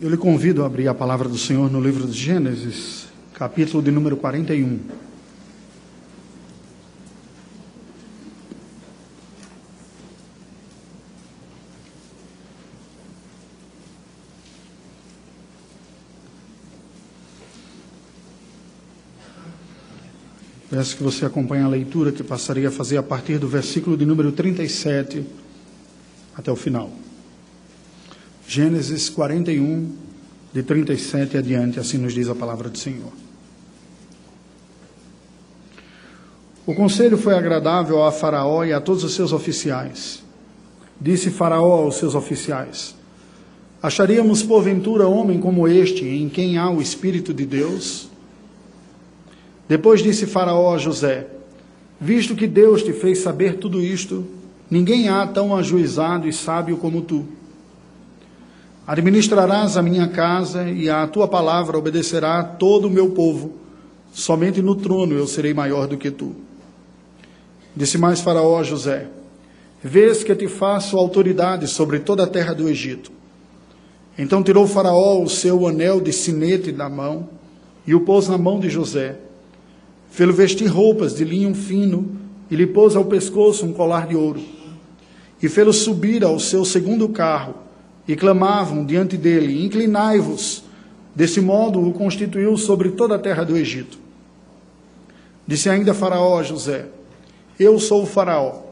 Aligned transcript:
Eu 0.00 0.08
lhe 0.08 0.16
convido 0.16 0.62
a 0.62 0.66
abrir 0.66 0.88
a 0.88 0.94
palavra 0.94 1.28
do 1.28 1.36
Senhor 1.36 1.70
no 1.70 1.78
livro 1.78 2.06
de 2.06 2.18
Gênesis, 2.18 3.08
capítulo 3.34 3.82
de 3.82 3.90
número 3.90 4.16
41. 4.16 4.80
Peço 20.70 20.96
que 20.96 21.02
você 21.02 21.26
acompanhe 21.26 21.62
a 21.62 21.68
leitura 21.68 22.10
que 22.10 22.24
passaria 22.24 22.68
a 22.68 22.72
fazer 22.72 22.96
a 22.96 23.02
partir 23.02 23.36
do 23.36 23.46
versículo 23.46 23.98
de 23.98 24.06
número 24.06 24.32
37 24.32 25.26
até 26.34 26.50
o 26.50 26.56
final. 26.56 26.90
Gênesis 28.52 29.08
41, 29.08 29.92
de 30.52 30.64
37 30.64 31.38
adiante, 31.38 31.78
assim 31.78 31.98
nos 31.98 32.12
diz 32.12 32.28
a 32.28 32.34
palavra 32.34 32.68
do 32.68 32.76
Senhor. 32.76 33.12
O 36.66 36.74
conselho 36.74 37.16
foi 37.16 37.36
agradável 37.36 38.02
a 38.02 38.10
Faraó 38.10 38.64
e 38.64 38.72
a 38.72 38.80
todos 38.80 39.04
os 39.04 39.14
seus 39.14 39.32
oficiais. 39.32 40.24
Disse 41.00 41.30
Faraó 41.30 41.84
aos 41.84 41.94
seus 41.94 42.16
oficiais: 42.16 42.96
Acharíamos 43.80 44.42
porventura 44.42 45.06
homem 45.06 45.38
como 45.38 45.68
este, 45.68 46.04
em 46.04 46.28
quem 46.28 46.58
há 46.58 46.68
o 46.68 46.82
Espírito 46.82 47.32
de 47.32 47.46
Deus? 47.46 48.08
Depois 49.68 50.02
disse 50.02 50.26
Faraó 50.26 50.74
a 50.74 50.78
José: 50.78 51.28
Visto 52.00 52.34
que 52.34 52.48
Deus 52.48 52.82
te 52.82 52.92
fez 52.92 53.18
saber 53.18 53.58
tudo 53.58 53.80
isto, 53.80 54.26
ninguém 54.68 55.08
há 55.08 55.24
tão 55.24 55.54
ajuizado 55.54 56.26
e 56.26 56.32
sábio 56.32 56.78
como 56.78 57.02
tu. 57.02 57.38
Administrarás 58.86 59.76
a 59.76 59.82
minha 59.82 60.08
casa 60.08 60.68
e 60.68 60.88
à 60.88 61.06
tua 61.06 61.28
palavra 61.28 61.78
obedecerá 61.78 62.42
todo 62.42 62.88
o 62.88 62.90
meu 62.90 63.10
povo. 63.10 63.54
Somente 64.12 64.60
no 64.60 64.74
trono 64.74 65.14
eu 65.14 65.26
serei 65.26 65.54
maior 65.54 65.86
do 65.86 65.96
que 65.96 66.10
tu. 66.10 66.34
Disse 67.76 67.96
mais 67.96 68.20
Faraó 68.20 68.58
a 68.58 68.62
José: 68.62 69.08
Vês 69.82 70.24
que 70.24 70.34
te 70.34 70.48
faço 70.48 70.96
autoridade 70.96 71.68
sobre 71.68 72.00
toda 72.00 72.24
a 72.24 72.26
terra 72.26 72.52
do 72.52 72.68
Egito. 72.68 73.12
Então 74.18 74.42
tirou 74.42 74.66
Faraó 74.66 75.22
o 75.22 75.28
seu 75.28 75.66
anel 75.66 76.00
de 76.00 76.12
sinete 76.12 76.72
da 76.72 76.88
mão 76.88 77.28
e 77.86 77.94
o 77.94 78.00
pôs 78.00 78.28
na 78.28 78.36
mão 78.36 78.58
de 78.58 78.68
José 78.68 79.18
Fê-lo 80.10 80.32
vestir 80.32 80.66
roupas 80.66 81.14
de 81.14 81.24
linho 81.24 81.54
fino 81.54 82.16
e 82.50 82.56
lhe 82.56 82.66
pôs 82.66 82.96
ao 82.96 83.04
pescoço 83.04 83.64
um 83.64 83.72
colar 83.72 84.08
de 84.08 84.16
ouro. 84.16 84.40
E 85.40 85.48
fê-lo 85.48 85.72
subir 85.72 86.24
ao 86.24 86.38
seu 86.38 86.64
segundo 86.64 87.08
carro 87.08 87.54
e 88.10 88.16
clamavam 88.16 88.84
diante 88.84 89.16
dele: 89.16 89.64
Inclinai-vos. 89.64 90.64
Desse 91.14 91.40
modo 91.40 91.80
o 91.80 91.92
constituiu 91.92 92.56
sobre 92.56 92.90
toda 92.90 93.14
a 93.14 93.18
terra 93.18 93.44
do 93.44 93.56
Egito. 93.56 93.98
Disse 95.46 95.68
ainda 95.68 95.94
Faraó 95.94 96.40
a 96.40 96.42
José: 96.42 96.86
Eu 97.58 97.78
sou 97.78 98.02
o 98.02 98.06
Faraó. 98.06 98.62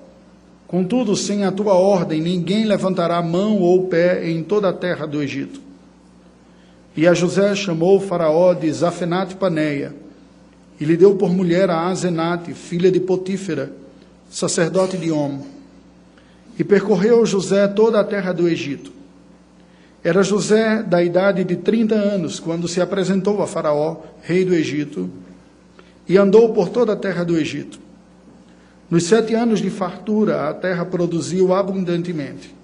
Contudo, 0.66 1.14
sem 1.14 1.44
a 1.44 1.52
tua 1.52 1.74
ordem, 1.74 2.20
ninguém 2.20 2.64
levantará 2.64 3.22
mão 3.22 3.60
ou 3.60 3.86
pé 3.86 4.28
em 4.28 4.42
toda 4.42 4.70
a 4.70 4.72
terra 4.72 5.06
do 5.06 5.22
Egito. 5.22 5.60
E 6.96 7.06
a 7.06 7.14
José 7.14 7.54
chamou 7.54 8.00
Faraó 8.00 8.54
de 8.54 8.72
Zafenate 8.72 9.36
Paneia 9.36 9.94
e 10.80 10.84
lhe 10.84 10.96
deu 10.96 11.14
por 11.14 11.30
mulher 11.30 11.70
a 11.70 11.86
Azenate, 11.86 12.54
filha 12.54 12.90
de 12.90 12.98
Potífera, 12.98 13.72
sacerdote 14.28 14.96
de 14.96 15.12
Om. 15.12 15.42
E 16.58 16.64
percorreu 16.64 17.24
José 17.24 17.68
toda 17.68 18.00
a 18.00 18.04
terra 18.04 18.32
do 18.32 18.48
Egito. 18.48 18.97
Era 20.02 20.22
José 20.22 20.82
da 20.82 21.02
idade 21.02 21.42
de 21.44 21.56
trinta 21.56 21.94
anos 21.94 22.38
quando 22.38 22.68
se 22.68 22.80
apresentou 22.80 23.42
a 23.42 23.46
Faraó, 23.46 23.96
rei 24.22 24.44
do 24.44 24.54
Egito, 24.54 25.10
e 26.08 26.16
andou 26.16 26.52
por 26.52 26.68
toda 26.68 26.92
a 26.92 26.96
terra 26.96 27.24
do 27.24 27.36
Egito. 27.36 27.80
Nos 28.90 29.04
sete 29.04 29.34
anos 29.34 29.60
de 29.60 29.68
fartura, 29.68 30.48
a 30.48 30.54
terra 30.54 30.84
produziu 30.84 31.52
abundantemente. 31.52 32.54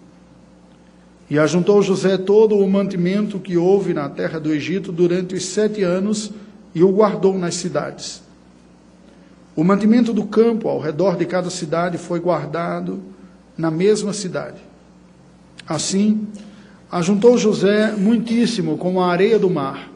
E 1.28 1.39
ajuntou 1.39 1.83
José 1.83 2.17
todo 2.17 2.56
o 2.56 2.71
mantimento 2.71 3.39
que 3.39 3.56
houve 3.56 3.93
na 3.93 4.09
terra 4.09 4.39
do 4.39 4.53
Egito 4.53 4.93
durante 4.93 5.34
os 5.34 5.45
sete 5.45 5.83
anos 5.83 6.31
e 6.75 6.83
o 6.83 6.91
guardou 6.91 7.39
nas 7.39 7.56
cidades. 7.56 8.22
O 9.56 9.62
mantimento 9.62 10.12
do 10.12 10.25
campo 10.25 10.69
ao 10.69 10.81
redor 10.81 11.16
de 11.16 11.27
cada 11.27 11.51
cidade 11.51 11.99
foi 11.99 12.21
guardado 12.21 13.03
na 13.56 13.71
mesma 13.71 14.12
cidade. 14.12 14.59
Assim, 15.66 16.27
ajuntou 16.94 17.37
José 17.37 17.91
muitíssimo 17.91 18.78
com 18.78 19.00
a 19.00 19.10
areia 19.10 19.37
do 19.37 19.50
mar, 19.50 19.91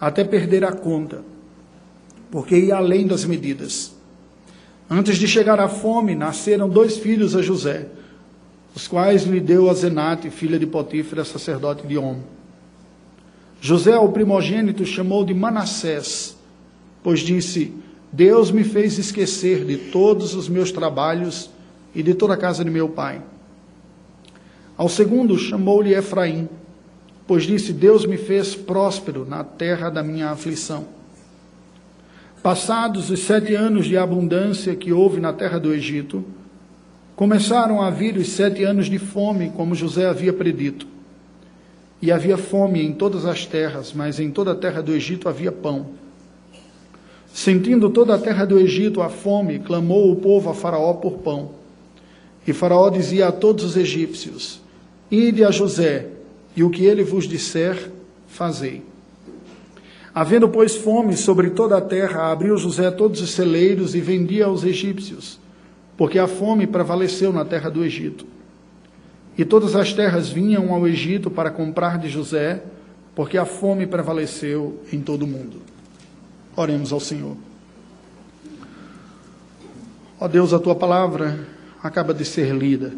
até 0.00 0.24
perder 0.24 0.64
a 0.64 0.72
conta, 0.72 1.22
porque 2.28 2.58
ia 2.58 2.74
além 2.74 3.06
das 3.06 3.24
medidas. 3.24 3.94
Antes 4.90 5.16
de 5.16 5.28
chegar 5.28 5.60
à 5.60 5.68
fome, 5.68 6.16
nasceram 6.16 6.68
dois 6.68 6.96
filhos 6.96 7.36
a 7.36 7.40
José, 7.40 7.86
os 8.74 8.88
quais 8.88 9.22
lhe 9.22 9.38
deu 9.38 9.70
a 9.70 9.74
Zenate, 9.74 10.28
filha 10.28 10.58
de 10.58 10.66
Potífera, 10.66 11.24
sacerdote 11.24 11.86
de 11.86 11.96
Om. 11.96 12.18
José, 13.60 13.96
o 13.96 14.08
primogênito, 14.08 14.84
chamou 14.84 15.24
de 15.24 15.32
Manassés, 15.32 16.36
pois 17.00 17.20
disse: 17.20 17.72
Deus 18.12 18.50
me 18.50 18.64
fez 18.64 18.98
esquecer 18.98 19.64
de 19.64 19.76
todos 19.76 20.34
os 20.34 20.48
meus 20.48 20.72
trabalhos 20.72 21.48
e 21.94 22.02
de 22.02 22.12
toda 22.12 22.34
a 22.34 22.36
casa 22.36 22.64
de 22.64 22.72
meu 22.72 22.88
pai. 22.88 23.22
Ao 24.76 24.88
segundo, 24.88 25.38
chamou-lhe 25.38 25.94
Efraim, 25.94 26.48
pois 27.26 27.44
disse: 27.44 27.72
Deus 27.72 28.04
me 28.04 28.16
fez 28.16 28.56
próspero 28.56 29.24
na 29.24 29.44
terra 29.44 29.88
da 29.88 30.02
minha 30.02 30.30
aflição. 30.30 30.86
Passados 32.42 33.08
os 33.08 33.20
sete 33.20 33.54
anos 33.54 33.86
de 33.86 33.96
abundância 33.96 34.74
que 34.74 34.92
houve 34.92 35.20
na 35.20 35.32
terra 35.32 35.58
do 35.58 35.72
Egito, 35.72 36.24
começaram 37.16 37.80
a 37.80 37.88
vir 37.88 38.16
os 38.16 38.28
sete 38.28 38.64
anos 38.64 38.86
de 38.86 38.98
fome, 38.98 39.50
como 39.56 39.74
José 39.74 40.06
havia 40.06 40.32
predito. 40.32 40.86
E 42.02 42.12
havia 42.12 42.36
fome 42.36 42.84
em 42.84 42.92
todas 42.92 43.24
as 43.24 43.46
terras, 43.46 43.92
mas 43.94 44.20
em 44.20 44.30
toda 44.30 44.52
a 44.52 44.56
terra 44.56 44.82
do 44.82 44.92
Egito 44.92 45.28
havia 45.28 45.52
pão. 45.52 45.86
Sentindo 47.32 47.88
toda 47.88 48.14
a 48.14 48.18
terra 48.18 48.44
do 48.44 48.58
Egito 48.58 49.00
a 49.00 49.08
fome, 49.08 49.60
clamou 49.60 50.12
o 50.12 50.16
povo 50.16 50.50
a 50.50 50.54
Faraó 50.54 50.92
por 50.94 51.18
pão. 51.18 51.52
E 52.46 52.52
Faraó 52.52 52.90
dizia 52.90 53.28
a 53.28 53.32
todos 53.32 53.64
os 53.64 53.76
egípcios: 53.76 54.60
Ide 55.10 55.44
a 55.44 55.50
José, 55.50 56.08
e 56.56 56.62
o 56.62 56.70
que 56.70 56.84
ele 56.84 57.02
vos 57.02 57.26
disser, 57.26 57.90
fazei. 58.26 58.82
Havendo, 60.14 60.48
pois, 60.48 60.76
fome 60.76 61.16
sobre 61.16 61.50
toda 61.50 61.76
a 61.76 61.80
terra, 61.80 62.30
abriu 62.30 62.56
José 62.56 62.90
todos 62.90 63.20
os 63.20 63.30
celeiros 63.30 63.94
e 63.94 64.00
vendia 64.00 64.46
aos 64.46 64.62
egípcios, 64.62 65.40
porque 65.96 66.18
a 66.18 66.28
fome 66.28 66.66
prevaleceu 66.66 67.32
na 67.32 67.44
terra 67.44 67.68
do 67.68 67.84
Egito. 67.84 68.24
E 69.36 69.44
todas 69.44 69.74
as 69.74 69.92
terras 69.92 70.28
vinham 70.28 70.72
ao 70.72 70.86
Egito 70.86 71.28
para 71.30 71.50
comprar 71.50 71.98
de 71.98 72.08
José, 72.08 72.62
porque 73.14 73.36
a 73.36 73.44
fome 73.44 73.86
prevaleceu 73.86 74.80
em 74.92 75.00
todo 75.00 75.24
o 75.24 75.26
mundo. 75.26 75.62
Oremos 76.56 76.92
ao 76.92 77.00
Senhor. 77.00 77.36
Ó 80.20 80.28
Deus, 80.28 80.52
a 80.52 80.60
tua 80.60 80.76
palavra 80.76 81.46
acaba 81.82 82.14
de 82.14 82.24
ser 82.24 82.54
lida. 82.54 82.92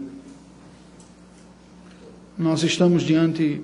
Nós 2.38 2.62
estamos 2.62 3.02
diante 3.02 3.62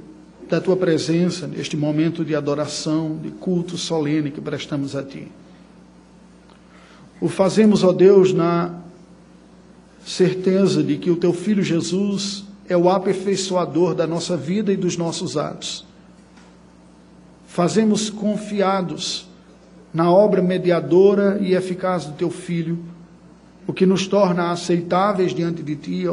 da 0.49 0.61
tua 0.61 0.77
presença 0.77 1.47
neste 1.47 1.77
momento 1.77 2.25
de 2.25 2.35
adoração, 2.35 3.19
de 3.23 3.31
culto 3.31 3.77
solene 3.77 4.31
que 4.31 4.41
prestamos 4.41 4.97
a 4.97 5.03
ti. 5.03 5.29
O 7.21 7.29
fazemos, 7.29 7.85
ó 7.85 7.93
Deus, 7.93 8.33
na 8.33 8.75
certeza 10.05 10.83
de 10.83 10.97
que 10.97 11.11
o 11.11 11.17
teu 11.17 11.33
filho 11.33 11.63
Jesus 11.63 12.45
é 12.69 12.77
o 12.77 12.89
aperfeiçoador 12.89 13.95
da 13.95 14.07
nossa 14.07 14.37
vida 14.37 14.73
e 14.73 14.77
dos 14.77 14.97
nossos 14.97 15.37
atos. 15.37 15.85
Fazemos 17.47 18.09
confiados 18.09 19.29
na 19.93 20.11
obra 20.11 20.41
mediadora 20.41 21.39
e 21.41 21.55
eficaz 21.55 22.07
do 22.07 22.13
teu 22.13 22.31
Filho, 22.31 22.79
o 23.67 23.73
que 23.73 23.85
nos 23.85 24.07
torna 24.07 24.51
aceitáveis 24.51 25.35
diante 25.35 25.63
de 25.63 25.77
ti 25.77 26.05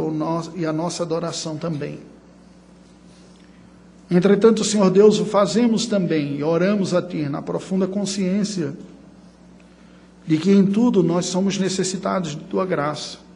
e 0.56 0.66
a 0.66 0.74
nossa 0.74 1.04
adoração 1.04 1.56
também. 1.56 2.09
Entretanto, 4.10 4.64
Senhor 4.64 4.90
Deus, 4.90 5.20
o 5.20 5.26
fazemos 5.26 5.86
também 5.86 6.38
e 6.38 6.44
oramos 6.44 6.94
a 6.94 7.02
Ti 7.02 7.30
na 7.30 7.42
profunda 7.42 7.88
consciência 7.88 8.74
de 10.26 10.38
que 10.38 10.52
em 10.52 10.66
tudo 10.66 11.04
nós 11.04 11.28
somos 11.28 11.58
necessitados 11.58 12.32
de 12.32 12.44
Tua 12.44 12.66
graça 12.66 13.30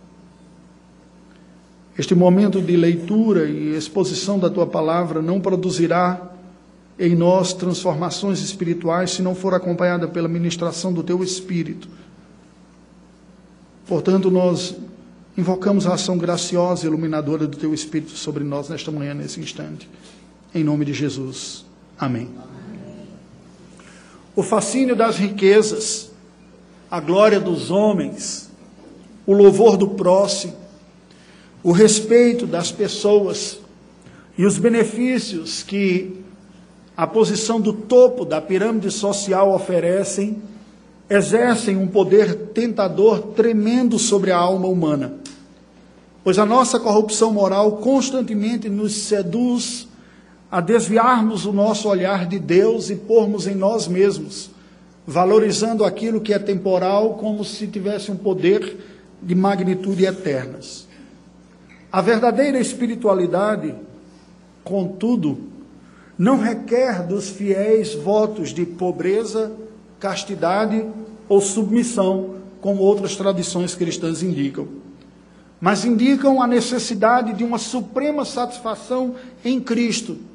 este 1.97 2.15
momento 2.15 2.59
de 2.59 2.75
leitura 2.75 3.45
e 3.45 3.75
exposição 3.75 4.39
da 4.39 4.49
tua 4.49 4.65
palavra 4.65 5.21
não 5.21 5.39
produzirá 5.39 6.31
em 6.97 7.15
nós 7.15 7.53
transformações 7.53 8.41
espirituais 8.41 9.11
se 9.11 9.21
não 9.21 9.35
for 9.35 9.53
acompanhada 9.53 10.07
pela 10.07 10.27
ministração 10.27 10.91
do 10.91 11.03
teu 11.03 11.23
espírito. 11.23 11.87
Portanto, 13.87 14.31
nós 14.31 14.75
invocamos 15.37 15.85
a 15.85 15.93
ação 15.93 16.17
graciosa 16.17 16.85
e 16.85 16.87
iluminadora 16.87 17.45
do 17.45 17.57
teu 17.57 17.73
espírito 17.73 18.11
sobre 18.11 18.43
nós 18.43 18.69
nesta 18.69 18.91
manhã, 18.91 19.13
nesse 19.13 19.39
instante. 19.39 19.87
Em 20.55 20.63
nome 20.63 20.85
de 20.85 20.93
Jesus. 20.93 21.65
Amém. 21.97 22.29
O 24.35 24.43
fascínio 24.43 24.95
das 24.95 25.17
riquezas, 25.17 26.11
a 26.91 26.99
glória 26.99 27.39
dos 27.39 27.71
homens, 27.71 28.51
o 29.25 29.33
louvor 29.33 29.77
do 29.77 29.87
próximo, 29.89 30.53
o 31.63 31.71
respeito 31.71 32.45
das 32.45 32.71
pessoas 32.71 33.57
e 34.37 34.45
os 34.45 34.59
benefícios 34.59 35.63
que 35.63 36.23
a 36.95 37.07
posição 37.07 37.59
do 37.59 37.73
topo 37.73 38.23
da 38.23 38.39
pirâmide 38.39 38.91
social 38.91 39.55
oferecem, 39.55 40.39
exercem 41.09 41.77
um 41.77 41.87
poder 41.87 42.35
tentador 42.53 43.19
tremendo 43.35 43.97
sobre 43.97 44.29
a 44.29 44.37
alma 44.37 44.67
humana. 44.67 45.15
Pois 46.23 46.37
a 46.37 46.45
nossa 46.45 46.79
corrupção 46.79 47.33
moral 47.33 47.77
constantemente 47.77 48.69
nos 48.69 48.93
seduz 48.93 49.87
a 50.53 50.61
desviarmos 50.61 51.47
o 51.47 51.51
nosso 51.51 51.89
olhar 51.89 52.27
de 52.27 52.37
Deus 52.37 52.91
e 52.91 52.95
pormos 52.95 53.47
em 53.47 53.55
nós 53.55 53.87
mesmos, 53.87 54.51
valorizando 55.03 55.83
aquilo 55.83 56.21
que 56.21 56.31
é 56.31 56.37
temporal 56.37 57.15
como 57.15 57.43
se 57.43 57.65
tivesse 57.65 58.11
um 58.11 58.15
poder 58.15 58.77
de 59.19 59.33
magnitude 59.33 60.05
eternas. 60.05 60.87
A 61.91 62.01
verdadeira 62.01 62.59
espiritualidade, 62.59 63.73
contudo, 64.63 65.39
não 66.19 66.37
requer 66.37 67.01
dos 67.01 67.29
fiéis 67.29 67.95
votos 67.95 68.53
de 68.53 68.63
pobreza, 68.63 69.51
castidade 69.99 70.85
ou 71.27 71.41
submissão, 71.41 72.35
como 72.61 72.83
outras 72.83 73.15
tradições 73.15 73.73
cristãs 73.73 74.21
indicam, 74.21 74.67
mas 75.59 75.83
indicam 75.83 76.39
a 76.39 76.45
necessidade 76.45 77.33
de 77.33 77.43
uma 77.43 77.57
suprema 77.57 78.23
satisfação 78.23 79.15
em 79.43 79.59
Cristo 79.59 80.31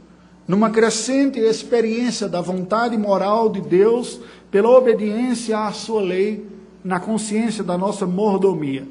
numa 0.48 0.70
crescente 0.70 1.38
experiência 1.38 2.26
da 2.26 2.40
vontade 2.40 2.96
moral 2.96 3.50
de 3.50 3.60
Deus 3.60 4.18
pela 4.50 4.70
obediência 4.70 5.58
à 5.58 5.72
sua 5.72 6.00
lei, 6.00 6.48
na 6.82 6.98
consciência 6.98 7.62
da 7.62 7.76
nossa 7.76 8.06
mordomia. 8.06 8.86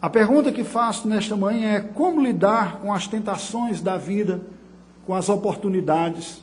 A 0.00 0.08
pergunta 0.08 0.50
que 0.50 0.64
faço 0.64 1.06
nesta 1.06 1.36
manhã 1.36 1.72
é 1.72 1.80
como 1.80 2.22
lidar 2.22 2.80
com 2.80 2.90
as 2.92 3.06
tentações 3.06 3.82
da 3.82 3.98
vida, 3.98 4.40
com 5.06 5.14
as 5.14 5.28
oportunidades, 5.28 6.42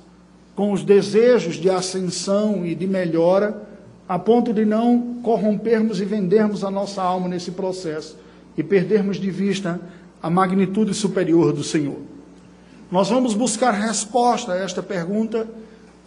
com 0.56 0.71
os 0.71 0.83
desejos 0.83 1.56
de 1.56 1.69
ascensão 1.69 2.63
e 2.65 2.75
de 2.75 2.85
melhora, 2.85 3.68
a 4.07 4.19
ponto 4.19 4.53
de 4.53 4.65
não 4.65 5.15
corrompermos 5.24 6.00
e 6.00 6.06
vendermos 6.06 6.63
a 6.63 6.69
nossa 6.69 7.01
alma 7.01 7.27
nesse 7.27 7.51
processo 7.51 8.18
e 8.56 8.63
perdermos 8.63 9.18
de 9.18 9.31
vista 9.31 9.80
a 10.21 10.30
magnitude 10.30 10.94
superior 10.94 11.51
do 11.51 11.63
Senhor. 11.63 12.19
Nós 12.91 13.09
vamos 13.09 13.36
buscar 13.36 13.71
resposta 13.71 14.53
a 14.53 14.57
esta 14.57 14.81
pergunta 14.81 15.47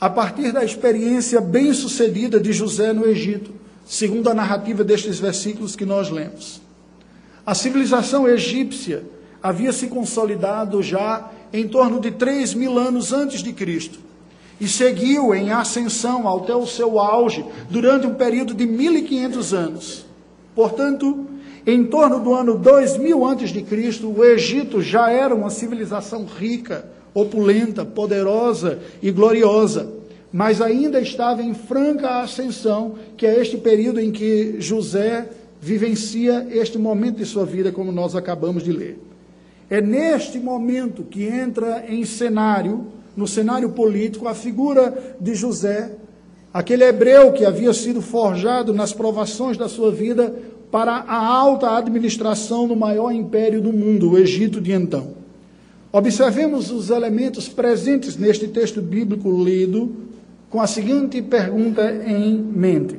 a 0.01 0.11
partir 0.11 0.51
da 0.51 0.65
experiência 0.65 1.41
bem-sucedida 1.41 2.41
de 2.41 2.53
José 2.53 2.93
no 2.93 3.07
Egito, 3.07 3.53
segundo 3.87 4.29
a 4.29 4.35
narrativa 4.35 4.83
destes 4.83 5.21
versículos 5.21 5.77
que 5.77 5.87
nós 5.87 6.11
lemos. 6.11 6.61
A 7.47 7.55
civilização 7.55 8.29
egípcia 8.29 9.05
havia 9.41 9.73
se 9.73 9.87
consolidado 9.87 10.83
já 10.83 11.31
em 11.53 11.69
torno 11.69 12.01
de 12.01 12.11
3 12.11 12.55
mil 12.55 12.77
anos 12.79 13.13
antes 13.13 13.43
de 13.43 13.53
Cristo 13.53 14.01
e 14.61 14.67
seguiu 14.67 15.35
em 15.35 15.53
ascensão 15.53 16.29
até 16.37 16.55
o 16.55 16.67
seu 16.67 16.99
auge 16.99 17.45
durante 17.71 18.07
um 18.07 18.15
período 18.15 18.55
de 18.55 18.67
1500 18.67 19.55
anos. 19.55 20.07
Portanto, 20.55 21.27
em 21.67 21.85
torno 21.85 22.19
do 22.19 22.35
ano 22.35 22.57
2000 22.57 23.25
a.C., 23.25 24.07
o 24.07 24.25
Egito 24.25 24.83
já 24.83 25.11
era 25.11 25.35
uma 25.35 25.51
civilização 25.51 26.25
rica, 26.25 26.87
opulenta, 27.15 27.85
poderosa 27.85 28.81
e 29.01 29.11
gloriosa, 29.11 29.93
mas 30.33 30.61
ainda 30.61 31.01
estava 31.01 31.43
em 31.43 31.55
franca 31.55 32.21
ascensão, 32.21 32.95
que 33.17 33.27
é 33.27 33.41
este 33.41 33.57
período 33.57 34.01
em 34.01 34.11
que 34.11 34.57
José 34.59 35.29
vivencia 35.61 36.49
este 36.51 36.79
momento 36.79 37.19
de 37.19 37.25
sua 37.27 37.45
vida, 37.45 37.71
como 37.71 37.93
nós 37.93 38.17
acabamos 38.17 38.65
de 38.65 38.73
ler. 38.73 38.99
É 39.71 39.81
neste 39.81 40.39
momento 40.39 41.05
que 41.05 41.25
entra 41.25 41.85
em 41.89 42.05
cenário, 42.05 42.87
no 43.17 43.29
cenário 43.29 43.71
político, 43.71 44.27
a 44.27 44.35
figura 44.35 45.17
de 45.21 45.35
José, 45.35 45.93
aquele 46.53 46.85
hebreu 46.85 47.33
que 47.33 47.45
havia 47.45 47.73
sido 47.73 48.03
forjado 48.03 48.75
nas 48.75 48.93
provações 48.93 49.57
da 49.57 49.69
sua 49.69 49.93
vida 49.93 50.35
para 50.73 51.05
a 51.07 51.23
alta 51.23 51.77
administração 51.77 52.67
do 52.67 52.75
maior 52.75 53.13
império 53.13 53.61
do 53.61 53.75
mundo, 53.75 54.13
o 54.13 54.19
Egito 54.19 54.59
de 54.59 54.73
então. 54.73 55.13
Observemos 55.93 56.71
os 56.71 56.89
elementos 56.89 57.47
presentes 57.47 58.17
neste 58.17 58.49
texto 58.49 58.81
bíblico 58.81 59.31
lido 59.31 59.95
com 60.49 60.63
a 60.63 60.67
seguinte 60.67 61.21
pergunta 61.21 61.93
em 62.07 62.35
mente: 62.35 62.99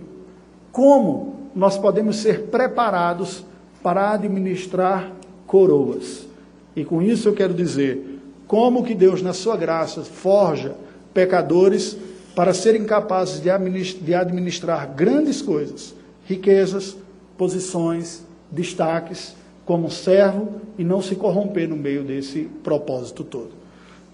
Como 0.72 1.50
nós 1.56 1.76
podemos 1.76 2.18
ser 2.18 2.44
preparados 2.44 3.44
para 3.82 4.12
administrar 4.12 5.12
coroas? 5.48 6.28
E 6.76 6.86
com 6.86 7.02
isso 7.02 7.28
eu 7.28 7.34
quero 7.34 7.56
dizer, 7.56 8.20
como 8.46 8.84
que 8.84 8.94
Deus, 8.94 9.24
na 9.24 9.34
sua 9.34 9.58
graça, 9.58 10.04
forja 10.04 10.76
pecadores 11.12 11.98
para 12.36 12.54
serem 12.54 12.86
capazes 12.86 13.42
de 13.42 14.14
administrar 14.14 14.94
grandes 14.94 15.42
coisas, 15.42 15.96
riquezas, 16.26 16.96
posições, 17.44 18.24
destaques 18.50 19.36
como 19.66 19.92
servo 19.92 20.62
e 20.78 20.84
não 20.84 21.02
se 21.02 21.14
corromper 21.14 21.68
no 21.68 21.76
meio 21.76 22.02
desse 22.02 22.44
propósito 22.64 23.22
todo. 23.22 23.50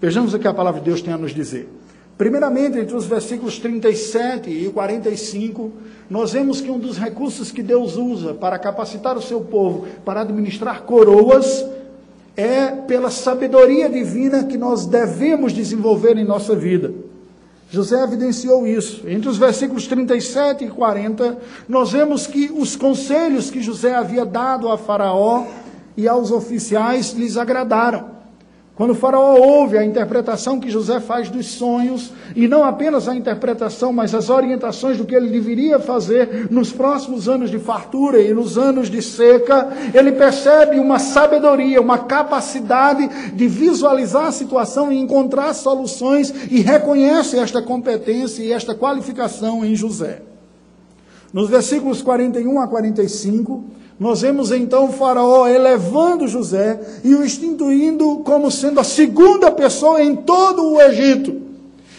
Vejamos 0.00 0.34
o 0.34 0.38
que 0.40 0.48
a 0.48 0.52
palavra 0.52 0.80
de 0.80 0.86
Deus 0.86 1.00
tem 1.00 1.14
a 1.14 1.16
nos 1.16 1.32
dizer. 1.32 1.68
Primeiramente, 2.18 2.76
entre 2.76 2.96
os 2.96 3.06
versículos 3.06 3.60
37 3.60 4.50
e 4.50 4.68
45, 4.68 5.70
nós 6.10 6.32
vemos 6.32 6.60
que 6.60 6.72
um 6.72 6.78
dos 6.80 6.98
recursos 6.98 7.52
que 7.52 7.62
Deus 7.62 7.96
usa 7.96 8.34
para 8.34 8.58
capacitar 8.58 9.16
o 9.16 9.22
seu 9.22 9.42
povo 9.42 9.86
para 10.04 10.22
administrar 10.22 10.82
coroas 10.82 11.64
é 12.36 12.66
pela 12.66 13.12
sabedoria 13.12 13.88
divina 13.88 14.42
que 14.42 14.58
nós 14.58 14.86
devemos 14.86 15.52
desenvolver 15.52 16.16
em 16.18 16.24
nossa 16.24 16.56
vida. 16.56 16.92
José 17.70 18.02
evidenciou 18.02 18.66
isso. 18.66 19.08
Entre 19.08 19.28
os 19.28 19.38
versículos 19.38 19.86
37 19.86 20.64
e 20.64 20.68
40, 20.68 21.38
nós 21.68 21.92
vemos 21.92 22.26
que 22.26 22.50
os 22.52 22.74
conselhos 22.74 23.50
que 23.50 23.62
José 23.62 23.94
havia 23.94 24.26
dado 24.26 24.68
a 24.68 24.76
Faraó 24.76 25.46
e 25.96 26.08
aos 26.08 26.30
oficiais 26.32 27.12
lhes 27.12 27.36
agradaram. 27.36 28.19
Quando 28.80 28.92
o 28.92 28.94
faraó 28.94 29.38
ouve 29.38 29.76
a 29.76 29.84
interpretação 29.84 30.58
que 30.58 30.70
José 30.70 31.00
faz 31.00 31.28
dos 31.28 31.48
sonhos, 31.48 32.14
e 32.34 32.48
não 32.48 32.64
apenas 32.64 33.08
a 33.08 33.14
interpretação, 33.14 33.92
mas 33.92 34.14
as 34.14 34.30
orientações 34.30 34.96
do 34.96 35.04
que 35.04 35.14
ele 35.14 35.28
deveria 35.28 35.78
fazer 35.78 36.50
nos 36.50 36.72
próximos 36.72 37.28
anos 37.28 37.50
de 37.50 37.58
fartura 37.58 38.22
e 38.22 38.32
nos 38.32 38.56
anos 38.56 38.88
de 38.88 39.02
seca, 39.02 39.68
ele 39.92 40.12
percebe 40.12 40.78
uma 40.80 40.98
sabedoria, 40.98 41.78
uma 41.78 41.98
capacidade 41.98 43.06
de 43.34 43.46
visualizar 43.46 44.28
a 44.28 44.32
situação 44.32 44.90
e 44.90 44.96
encontrar 44.96 45.52
soluções 45.52 46.32
e 46.50 46.62
reconhece 46.62 47.38
esta 47.38 47.60
competência 47.60 48.42
e 48.42 48.50
esta 48.50 48.74
qualificação 48.74 49.62
em 49.62 49.74
José. 49.76 50.22
Nos 51.34 51.50
versículos 51.50 52.00
41 52.00 52.58
a 52.58 52.66
45, 52.66 53.62
nós 54.00 54.22
vemos 54.22 54.50
então 54.50 54.90
Faraó 54.90 55.46
elevando 55.46 56.26
José 56.26 56.80
e 57.04 57.14
o 57.14 57.22
instituindo 57.22 58.22
como 58.24 58.50
sendo 58.50 58.80
a 58.80 58.84
segunda 58.84 59.50
pessoa 59.50 60.02
em 60.02 60.16
todo 60.16 60.72
o 60.72 60.80
Egito. 60.80 61.38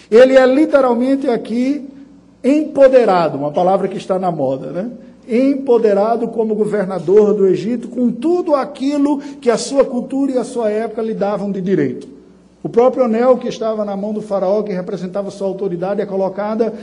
Ele 0.09 0.35
é 0.35 0.43
literalmente 0.47 1.29
aqui 1.29 1.87
empoderado, 2.43 3.37
uma 3.37 3.51
palavra 3.51 3.87
que 3.87 3.97
está 3.97 4.17
na 4.17 4.31
moda, 4.31 4.71
né? 4.71 4.89
Empoderado 5.29 6.27
como 6.29 6.55
governador 6.55 7.35
do 7.35 7.45
Egito 7.45 7.87
com 7.87 8.11
tudo 8.11 8.55
aquilo 8.55 9.19
que 9.39 9.51
a 9.51 9.57
sua 9.57 9.85
cultura 9.85 10.31
e 10.31 10.37
a 10.39 10.43
sua 10.43 10.71
época 10.71 11.03
lhe 11.03 11.13
davam 11.13 11.51
de 11.51 11.61
direito. 11.61 12.07
O 12.63 12.69
próprio 12.69 13.03
anel 13.03 13.37
que 13.37 13.47
estava 13.47 13.85
na 13.85 13.95
mão 13.95 14.11
do 14.11 14.23
faraó, 14.23 14.63
que 14.63 14.73
representava 14.73 15.29
sua 15.29 15.47
autoridade, 15.47 16.01
é 16.01 16.05
colocada 16.07 16.73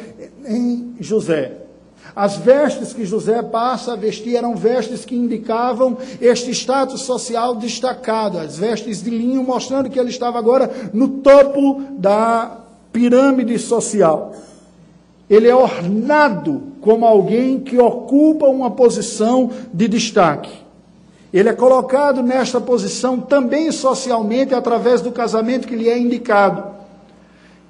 em 0.46 0.94
José. 1.00 1.67
As 2.14 2.36
vestes 2.36 2.92
que 2.92 3.04
José 3.04 3.42
passa 3.42 3.92
a 3.92 3.96
vestir 3.96 4.36
eram 4.36 4.56
vestes 4.56 5.04
que 5.04 5.14
indicavam 5.14 5.96
este 6.20 6.50
status 6.50 7.02
social 7.02 7.54
destacado, 7.54 8.38
as 8.38 8.58
vestes 8.58 9.02
de 9.02 9.10
linho, 9.10 9.42
mostrando 9.44 9.88
que 9.88 9.98
ele 9.98 10.10
estava 10.10 10.38
agora 10.38 10.90
no 10.92 11.08
topo 11.08 11.82
da 11.90 12.58
pirâmide 12.92 13.58
social. 13.58 14.34
Ele 15.28 15.46
é 15.46 15.54
ornado 15.54 16.62
como 16.80 17.04
alguém 17.04 17.60
que 17.60 17.78
ocupa 17.78 18.46
uma 18.46 18.70
posição 18.70 19.50
de 19.72 19.86
destaque. 19.86 20.50
Ele 21.32 21.50
é 21.50 21.52
colocado 21.52 22.22
nesta 22.22 22.60
posição 22.60 23.20
também 23.20 23.70
socialmente 23.70 24.54
através 24.54 25.02
do 25.02 25.12
casamento 25.12 25.68
que 25.68 25.76
lhe 25.76 25.88
é 25.88 25.98
indicado. 25.98 26.64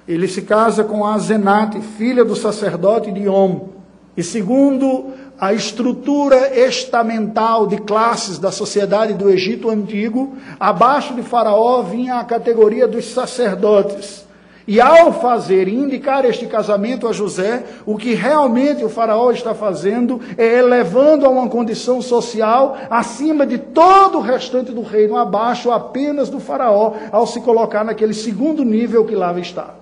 Ele 0.07 0.27
se 0.27 0.41
casa 0.41 0.83
com 0.83 1.05
a 1.05 1.17
Zenate, 1.19 1.81
filha 1.81 2.23
do 2.23 2.35
sacerdote 2.35 3.11
de 3.11 3.27
Om. 3.27 3.78
E 4.19 4.23
segundo 4.23 5.13
a 5.39 5.53
estrutura 5.53 6.53
estamental 6.53 7.65
de 7.65 7.77
classes 7.77 8.37
da 8.37 8.51
sociedade 8.51 9.13
do 9.13 9.29
Egito 9.29 9.69
antigo, 9.69 10.35
abaixo 10.59 11.13
de 11.13 11.23
Faraó 11.23 11.81
vinha 11.83 12.15
a 12.15 12.25
categoria 12.25 12.85
dos 12.85 13.05
sacerdotes. 13.05 14.25
E 14.67 14.81
ao 14.81 15.13
fazer 15.13 15.69
e 15.69 15.73
indicar 15.73 16.25
este 16.25 16.47
casamento 16.47 17.07
a 17.07 17.13
José, 17.13 17.63
o 17.85 17.95
que 17.95 18.13
realmente 18.13 18.83
o 18.83 18.89
faraó 18.89 19.31
está 19.31 19.55
fazendo 19.55 20.19
é 20.37 20.59
elevando 20.59 21.25
a 21.25 21.29
uma 21.29 21.47
condição 21.47 22.01
social 22.01 22.77
acima 22.89 23.47
de 23.47 23.57
todo 23.57 24.17
o 24.17 24.21
restante 24.21 24.73
do 24.73 24.81
reino, 24.81 25.15
abaixo 25.15 25.71
apenas 25.71 26.29
do 26.29 26.41
faraó, 26.41 26.93
ao 27.09 27.25
se 27.25 27.39
colocar 27.39 27.85
naquele 27.85 28.13
segundo 28.13 28.65
nível 28.65 29.05
que 29.05 29.15
lá 29.15 29.31
está. 29.39 29.75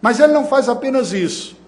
Mas 0.00 0.18
ele 0.18 0.32
não 0.32 0.46
faz 0.46 0.68
apenas 0.68 1.12
isso. 1.12 1.61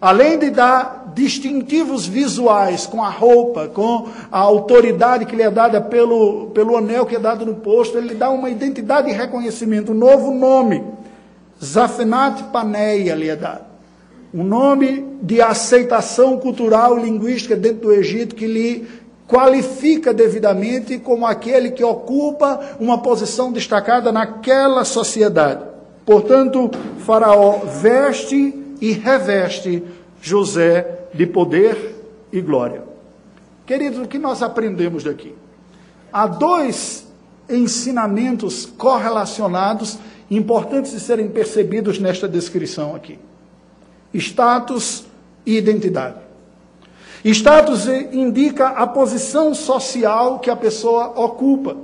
Além 0.00 0.38
de 0.38 0.48
dar 0.48 1.12
distintivos 1.14 2.06
visuais 2.06 2.86
com 2.86 3.02
a 3.02 3.10
roupa, 3.10 3.68
com 3.68 4.08
a 4.32 4.38
autoridade 4.38 5.26
que 5.26 5.36
lhe 5.36 5.42
é 5.42 5.50
dada 5.50 5.78
pelo, 5.78 6.46
pelo 6.54 6.76
anel 6.76 7.04
que 7.04 7.16
é 7.16 7.18
dado 7.18 7.44
no 7.44 7.56
posto, 7.56 7.98
ele 7.98 8.14
dá 8.14 8.30
uma 8.30 8.48
identidade 8.48 9.10
e 9.10 9.12
reconhecimento, 9.12 9.92
um 9.92 9.96
novo 9.96 10.32
nome. 10.32 10.82
Zafenat 11.62 12.44
Paneia 12.44 13.14
lhe 13.14 13.28
é 13.28 13.36
dado. 13.36 13.66
Um 14.32 14.44
nome 14.44 15.06
de 15.20 15.42
aceitação 15.42 16.38
cultural 16.38 16.98
e 16.98 17.02
linguística 17.02 17.54
dentro 17.54 17.88
do 17.88 17.92
Egito 17.92 18.34
que 18.34 18.46
lhe 18.46 18.88
qualifica 19.28 20.14
devidamente 20.14 20.98
como 20.98 21.26
aquele 21.26 21.72
que 21.72 21.84
ocupa 21.84 22.58
uma 22.80 22.98
posição 22.98 23.52
destacada 23.52 24.10
naquela 24.10 24.84
sociedade. 24.84 25.64
Portanto, 26.06 26.70
Faraó 26.98 27.58
veste 27.66 28.59
e 28.80 28.92
reveste 28.92 29.82
José 30.22 31.06
de 31.12 31.26
poder 31.26 31.96
e 32.32 32.40
glória. 32.40 32.82
Queridos, 33.66 33.98
o 33.98 34.08
que 34.08 34.18
nós 34.18 34.42
aprendemos 34.42 35.04
daqui? 35.04 35.34
Há 36.12 36.26
dois 36.26 37.06
ensinamentos 37.48 38.66
correlacionados 38.66 39.98
importantes 40.30 40.92
de 40.92 41.00
serem 41.00 41.28
percebidos 41.28 41.98
nesta 41.98 42.28
descrição 42.28 42.94
aqui: 42.94 43.18
status 44.14 45.06
e 45.44 45.56
identidade. 45.56 46.16
Status 47.24 47.86
indica 48.12 48.68
a 48.68 48.86
posição 48.86 49.54
social 49.54 50.38
que 50.38 50.50
a 50.50 50.56
pessoa 50.56 51.12
ocupa. 51.20 51.76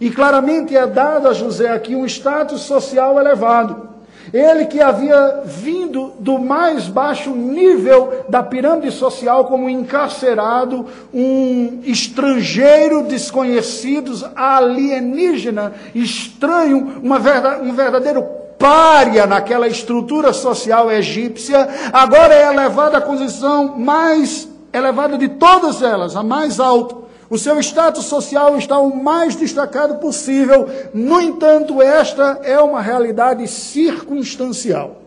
E 0.00 0.10
claramente 0.10 0.76
é 0.76 0.86
dado 0.86 1.28
a 1.28 1.32
José 1.32 1.70
aqui 1.70 1.94
um 1.94 2.04
status 2.04 2.62
social 2.62 3.18
elevado. 3.18 3.93
Ele 4.34 4.66
que 4.66 4.80
havia 4.80 5.42
vindo 5.44 6.12
do 6.18 6.40
mais 6.40 6.88
baixo 6.88 7.30
nível 7.30 8.24
da 8.28 8.42
pirâmide 8.42 8.90
social 8.90 9.44
como 9.44 9.70
encarcerado, 9.70 10.86
um 11.14 11.78
estrangeiro 11.84 13.04
desconhecido, 13.04 14.28
alienígena, 14.34 15.72
estranho, 15.94 17.00
um 17.00 17.72
verdadeiro 17.74 18.24
pária 18.58 19.24
naquela 19.24 19.68
estrutura 19.68 20.32
social 20.32 20.90
egípcia, 20.90 21.68
agora 21.92 22.34
é 22.34 22.52
elevado 22.52 22.96
à 22.96 23.00
condição 23.00 23.78
mais 23.78 24.48
elevada 24.72 25.16
de 25.16 25.28
todas 25.28 25.80
elas, 25.80 26.16
a 26.16 26.24
mais 26.24 26.58
alta 26.58 27.03
o 27.34 27.38
seu 27.38 27.58
status 27.58 28.04
social 28.04 28.56
está 28.56 28.78
o 28.78 28.94
mais 28.94 29.34
destacado 29.34 29.96
possível. 29.96 30.68
No 30.94 31.20
entanto, 31.20 31.82
esta 31.82 32.38
é 32.44 32.60
uma 32.60 32.80
realidade 32.80 33.48
circunstancial. 33.48 35.02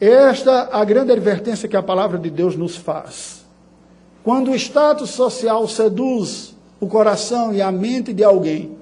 Esta 0.00 0.50
é 0.50 0.68
a 0.72 0.84
grande 0.84 1.12
advertência 1.12 1.68
que 1.68 1.76
a 1.76 1.82
palavra 1.82 2.18
de 2.18 2.28
Deus 2.28 2.56
nos 2.56 2.74
faz. 2.74 3.44
Quando 4.24 4.50
o 4.50 4.56
status 4.56 5.10
social 5.10 5.68
seduz 5.68 6.56
o 6.80 6.88
coração 6.88 7.54
e 7.54 7.62
a 7.62 7.70
mente 7.70 8.12
de 8.12 8.24
alguém, 8.24 8.76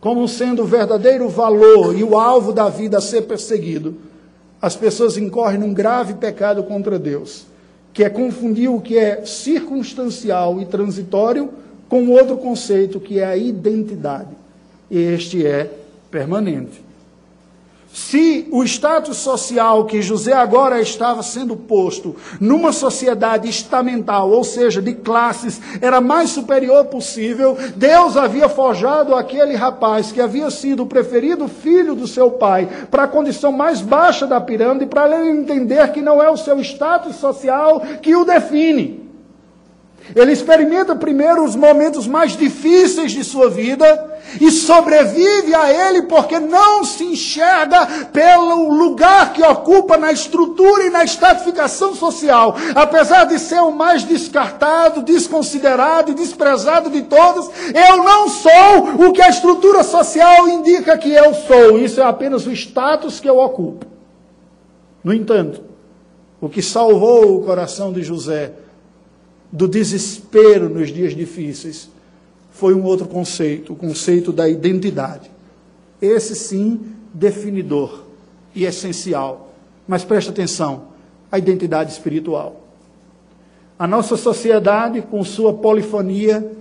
como 0.00 0.26
sendo 0.26 0.62
o 0.62 0.66
verdadeiro 0.66 1.28
valor 1.28 1.94
e 1.94 2.02
o 2.02 2.18
alvo 2.18 2.54
da 2.54 2.70
vida 2.70 2.96
a 2.96 3.02
ser 3.02 3.22
perseguido, 3.22 3.96
as 4.62 4.76
pessoas 4.76 5.18
incorrem 5.18 5.60
num 5.60 5.74
grave 5.74 6.14
pecado 6.14 6.62
contra 6.62 6.98
Deus 6.98 7.51
que 7.92 8.02
é 8.02 8.08
confundir 8.08 8.70
o 8.70 8.80
que 8.80 8.96
é 8.96 9.24
circunstancial 9.24 10.60
e 10.60 10.66
transitório 10.66 11.50
com 11.88 12.08
outro 12.08 12.38
conceito 12.38 12.98
que 12.98 13.18
é 13.18 13.26
a 13.26 13.36
identidade. 13.36 14.30
Este 14.90 15.46
é 15.46 15.70
permanente. 16.10 16.80
Se 17.92 18.48
o 18.50 18.64
status 18.64 19.18
social 19.18 19.84
que 19.84 20.00
José 20.00 20.32
agora 20.32 20.80
estava 20.80 21.22
sendo 21.22 21.54
posto 21.54 22.16
numa 22.40 22.72
sociedade 22.72 23.50
estamental, 23.50 24.30
ou 24.30 24.42
seja, 24.42 24.80
de 24.80 24.94
classes, 24.94 25.60
era 25.78 26.00
mais 26.00 26.30
superior 26.30 26.86
possível, 26.86 27.54
Deus 27.76 28.16
havia 28.16 28.48
forjado 28.48 29.14
aquele 29.14 29.54
rapaz 29.54 30.10
que 30.10 30.22
havia 30.22 30.50
sido 30.50 30.84
o 30.84 30.86
preferido 30.86 31.46
filho 31.48 31.94
do 31.94 32.06
seu 32.06 32.30
pai 32.30 32.66
para 32.90 33.02
a 33.02 33.08
condição 33.08 33.52
mais 33.52 33.82
baixa 33.82 34.26
da 34.26 34.40
pirâmide, 34.40 34.86
para 34.86 35.20
ele 35.20 35.40
entender 35.40 35.86
que 35.92 36.00
não 36.00 36.22
é 36.22 36.30
o 36.30 36.36
seu 36.38 36.58
status 36.60 37.16
social 37.16 37.80
que 38.00 38.16
o 38.16 38.24
define. 38.24 39.02
Ele 40.16 40.32
experimenta 40.32 40.96
primeiro 40.96 41.44
os 41.44 41.54
momentos 41.54 42.06
mais 42.06 42.36
difíceis 42.36 43.12
de 43.12 43.22
sua 43.22 43.50
vida 43.50 44.11
e 44.40 44.50
sobrevive 44.50 45.54
a 45.54 45.72
ele 45.72 46.02
porque 46.02 46.38
não 46.38 46.84
se 46.84 47.04
enxerga 47.04 47.86
pelo 48.12 48.72
lugar 48.72 49.32
que 49.32 49.42
ocupa 49.42 49.96
na 49.96 50.12
estrutura 50.12 50.84
e 50.84 50.90
na 50.90 51.04
estratificação 51.04 51.94
social. 51.94 52.56
Apesar 52.74 53.24
de 53.24 53.38
ser 53.38 53.60
o 53.60 53.70
mais 53.70 54.04
descartado, 54.04 55.02
desconsiderado 55.02 56.10
e 56.10 56.14
desprezado 56.14 56.90
de 56.90 57.02
todos, 57.02 57.50
eu 57.74 58.02
não 58.02 58.28
sou 58.28 59.06
o 59.06 59.12
que 59.12 59.22
a 59.22 59.28
estrutura 59.28 59.82
social 59.82 60.48
indica 60.48 60.98
que 60.98 61.12
eu 61.12 61.34
sou. 61.34 61.78
Isso 61.78 62.00
é 62.00 62.04
apenas 62.04 62.46
o 62.46 62.52
status 62.52 63.20
que 63.20 63.28
eu 63.28 63.38
ocupo. 63.38 63.86
No 65.02 65.12
entanto, 65.12 65.62
o 66.40 66.48
que 66.48 66.62
salvou 66.62 67.36
o 67.36 67.44
coração 67.44 67.92
de 67.92 68.02
José 68.02 68.52
do 69.50 69.68
desespero 69.68 70.68
nos 70.68 70.90
dias 70.90 71.14
difíceis, 71.14 71.90
foi 72.62 72.74
um 72.74 72.84
outro 72.84 73.08
conceito, 73.08 73.72
o 73.72 73.76
conceito 73.76 74.32
da 74.32 74.48
identidade. 74.48 75.28
Esse 76.00 76.36
sim, 76.36 76.94
definidor 77.12 78.04
e 78.54 78.64
essencial. 78.64 79.52
Mas 79.88 80.04
preste 80.04 80.30
atenção, 80.30 80.84
a 81.32 81.38
identidade 81.38 81.90
espiritual. 81.90 82.60
A 83.76 83.84
nossa 83.84 84.16
sociedade, 84.16 85.02
com 85.02 85.24
sua 85.24 85.52
polifonia, 85.52 86.52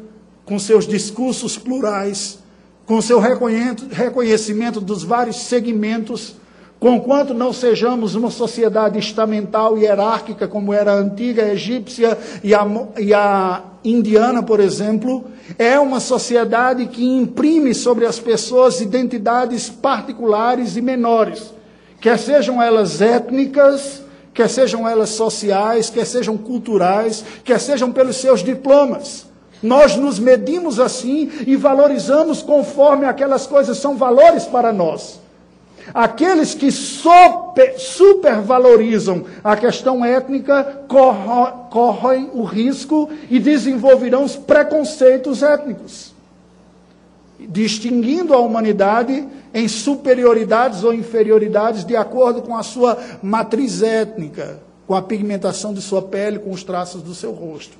com 0.44 0.58
seus 0.58 0.88
discursos 0.88 1.56
plurais, 1.56 2.40
com 2.88 3.00
seu 3.00 3.20
reconhecimento 3.20 4.82
dos 4.82 5.04
vários 5.04 5.36
segmentos, 5.42 6.34
Conquanto 6.82 7.36
não 7.36 7.54
sejamos 7.54 8.16
uma 8.16 8.32
sociedade 8.32 8.98
estamental 8.98 9.78
e 9.78 9.82
hierárquica, 9.82 10.48
como 10.48 10.74
era 10.74 10.94
a 10.94 10.96
antiga 10.96 11.44
egípcia 11.44 12.18
e 12.44 12.56
a, 12.56 12.68
e 12.98 13.14
a 13.14 13.62
indiana, 13.86 14.42
por 14.42 14.60
exemplo, 14.60 15.26
é 15.60 15.80
uma 15.80 16.00
sociedade 16.00 16.88
que 16.88 17.06
imprime 17.06 17.76
sobre 17.76 18.08
as 18.08 18.18
pessoas 18.18 18.82
identidades 18.82 19.70
particulares 19.70 20.76
e 20.76 20.82
menores, 20.82 21.54
quer 22.00 22.18
sejam 22.18 22.60
elas 22.60 23.00
étnicas, 23.00 24.02
quer 24.34 24.50
sejam 24.50 24.90
elas 24.90 25.10
sociais, 25.10 25.88
quer 25.88 26.08
sejam 26.08 26.36
culturais, 26.36 27.24
quer 27.44 27.60
sejam 27.60 27.92
pelos 27.92 28.16
seus 28.16 28.44
diplomas. 28.44 29.28
Nós 29.62 29.96
nos 29.96 30.18
medimos 30.18 30.80
assim 30.80 31.30
e 31.46 31.56
valorizamos 31.56 32.42
conforme 32.42 33.06
aquelas 33.06 33.46
coisas 33.46 33.78
são 33.78 33.96
valores 33.96 34.46
para 34.46 34.74
nós. 34.74 35.21
Aqueles 35.94 36.54
que 36.54 36.72
super, 36.72 37.78
supervalorizam 37.78 39.26
a 39.44 39.56
questão 39.56 40.06
étnica 40.06 40.84
correm 40.88 42.30
o 42.34 42.44
risco 42.44 43.10
e 43.30 43.40
desenvolverão 43.40 44.24
os 44.24 44.36
preconceitos 44.36 45.42
étnicos, 45.42 46.14
distinguindo 47.40 48.34
a 48.34 48.40
humanidade 48.40 49.28
em 49.54 49.68
superioridades 49.68 50.84
ou 50.84 50.94
inferioridades 50.94 51.84
de 51.84 51.96
acordo 51.96 52.42
com 52.42 52.56
a 52.56 52.64
sua 52.64 52.98
matriz 53.22 53.82
étnica, 53.82 54.60
com 54.88 54.96
a 54.96 55.02
pigmentação 55.02 55.74
de 55.74 55.82
sua 55.82 56.02
pele, 56.02 56.40
com 56.40 56.52
os 56.52 56.64
traços 56.64 57.02
do 57.02 57.16
seu 57.16 57.32
rosto. 57.32 57.78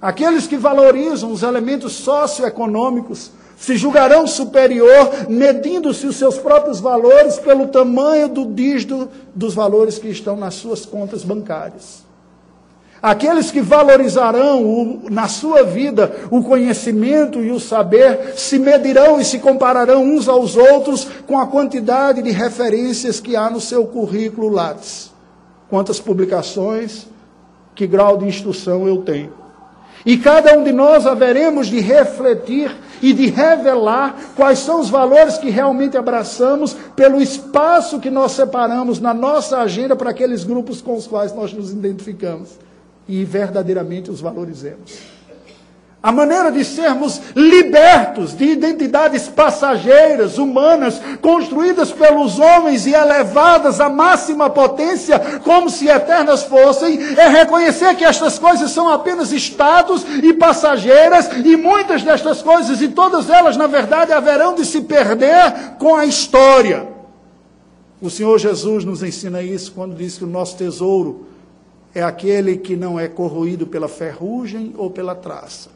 Aqueles 0.00 0.46
que 0.46 0.56
valorizam 0.56 1.32
os 1.32 1.42
elementos 1.42 1.94
socioeconômicos 1.94 3.30
se 3.56 3.76
julgarão 3.76 4.26
superior, 4.26 5.28
medindo-se 5.28 6.06
os 6.06 6.16
seus 6.16 6.38
próprios 6.38 6.80
valores 6.80 7.38
pelo 7.38 7.68
tamanho 7.68 8.28
do 8.28 8.44
dígito 8.44 9.08
dos 9.34 9.54
valores 9.54 9.98
que 9.98 10.08
estão 10.08 10.36
nas 10.36 10.54
suas 10.54 10.84
contas 10.84 11.22
bancárias. 11.22 12.04
Aqueles 13.04 13.50
que 13.50 13.60
valorizarão 13.60 14.64
o, 14.64 15.10
na 15.10 15.28
sua 15.28 15.62
vida 15.62 16.10
o 16.30 16.42
conhecimento 16.42 17.38
e 17.42 17.50
o 17.50 17.60
saber 17.60 18.32
se 18.34 18.58
medirão 18.58 19.20
e 19.20 19.24
se 19.24 19.38
compararão 19.38 20.02
uns 20.02 20.26
aos 20.26 20.56
outros 20.56 21.06
com 21.26 21.38
a 21.38 21.46
quantidade 21.46 22.22
de 22.22 22.30
referências 22.30 23.20
que 23.20 23.36
há 23.36 23.50
no 23.50 23.60
seu 23.60 23.86
currículo 23.86 24.48
Lattes. 24.48 25.12
Quantas 25.68 26.00
publicações, 26.00 27.06
que 27.74 27.86
grau 27.86 28.16
de 28.16 28.26
instrução 28.26 28.88
eu 28.88 29.02
tenho. 29.02 29.32
E 30.06 30.16
cada 30.16 30.56
um 30.56 30.62
de 30.62 30.72
nós 30.72 31.06
haveremos 31.06 31.66
de 31.66 31.80
refletir 31.80 32.74
e 33.04 33.12
de 33.12 33.26
revelar 33.26 34.16
quais 34.34 34.60
são 34.60 34.80
os 34.80 34.88
valores 34.88 35.36
que 35.36 35.50
realmente 35.50 35.94
abraçamos 35.94 36.74
pelo 36.96 37.20
espaço 37.20 38.00
que 38.00 38.10
nós 38.10 38.32
separamos 38.32 38.98
na 38.98 39.12
nossa 39.12 39.58
agenda 39.58 39.94
para 39.94 40.08
aqueles 40.08 40.42
grupos 40.42 40.80
com 40.80 40.96
os 40.96 41.06
quais 41.06 41.34
nós 41.34 41.52
nos 41.52 41.70
identificamos 41.70 42.58
e 43.06 43.22
verdadeiramente 43.22 44.10
os 44.10 44.22
valorizemos 44.22 45.13
a 46.04 46.12
maneira 46.12 46.52
de 46.52 46.62
sermos 46.62 47.18
libertos 47.34 48.36
de 48.36 48.44
identidades 48.44 49.26
passageiras, 49.26 50.36
humanas, 50.36 51.00
construídas 51.22 51.92
pelos 51.92 52.38
homens 52.38 52.86
e 52.86 52.92
elevadas 52.92 53.80
à 53.80 53.88
máxima 53.88 54.50
potência, 54.50 55.18
como 55.42 55.70
se 55.70 55.88
eternas 55.88 56.42
fossem, 56.42 57.00
é 57.16 57.26
reconhecer 57.28 57.94
que 57.94 58.04
estas 58.04 58.38
coisas 58.38 58.70
são 58.70 58.90
apenas 58.90 59.32
estados 59.32 60.04
e 60.22 60.34
passageiras, 60.34 61.30
e 61.42 61.56
muitas 61.56 62.02
destas 62.02 62.42
coisas, 62.42 62.82
e 62.82 62.88
todas 62.88 63.30
elas, 63.30 63.56
na 63.56 63.66
verdade, 63.66 64.12
haverão 64.12 64.54
de 64.54 64.66
se 64.66 64.82
perder 64.82 65.76
com 65.78 65.96
a 65.96 66.04
história. 66.04 66.86
O 68.02 68.10
Senhor 68.10 68.38
Jesus 68.38 68.84
nos 68.84 69.02
ensina 69.02 69.40
isso 69.40 69.72
quando 69.72 69.96
diz 69.96 70.18
que 70.18 70.24
o 70.24 70.28
nosso 70.28 70.54
tesouro 70.58 71.28
é 71.94 72.02
aquele 72.02 72.58
que 72.58 72.76
não 72.76 73.00
é 73.00 73.08
corroído 73.08 73.66
pela 73.66 73.88
ferrugem 73.88 74.74
ou 74.76 74.90
pela 74.90 75.14
traça 75.14 75.72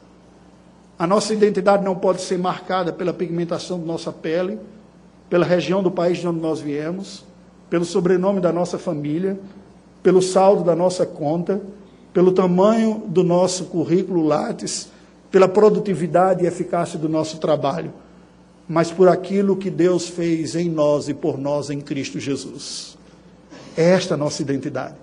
a 0.98 1.06
nossa 1.06 1.32
identidade 1.32 1.84
não 1.84 1.94
pode 1.94 2.20
ser 2.22 2.38
marcada 2.38 2.92
pela 2.92 3.12
pigmentação 3.12 3.78
da 3.78 3.86
nossa 3.86 4.10
pele, 4.10 4.58
pela 5.30 5.46
região 5.46 5.82
do 5.82 5.90
país 5.90 6.18
de 6.18 6.26
onde 6.26 6.40
nós 6.40 6.60
viemos, 6.60 7.24
pelo 7.70 7.84
sobrenome 7.84 8.40
da 8.40 8.52
nossa 8.52 8.78
família, 8.78 9.38
pelo 10.02 10.20
saldo 10.20 10.64
da 10.64 10.74
nossa 10.74 11.06
conta, 11.06 11.60
pelo 12.12 12.32
tamanho 12.32 13.04
do 13.06 13.22
nosso 13.22 13.66
currículo 13.66 14.26
Lattes, 14.26 14.90
pela 15.30 15.46
produtividade 15.46 16.42
e 16.42 16.48
eficácia 16.48 16.98
do 16.98 17.08
nosso 17.08 17.38
trabalho, 17.38 17.92
mas 18.68 18.90
por 18.90 19.08
aquilo 19.08 19.56
que 19.56 19.70
Deus 19.70 20.08
fez 20.08 20.56
em 20.56 20.68
nós 20.68 21.08
e 21.08 21.14
por 21.14 21.38
nós 21.38 21.70
em 21.70 21.80
Cristo 21.80 22.18
Jesus. 22.18 22.98
É 23.76 23.90
esta 23.90 24.14
a 24.14 24.16
nossa 24.16 24.42
identidade. 24.42 24.96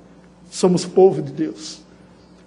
Somos 0.52 0.86
povo 0.86 1.22
de 1.22 1.32
Deus. 1.32 1.85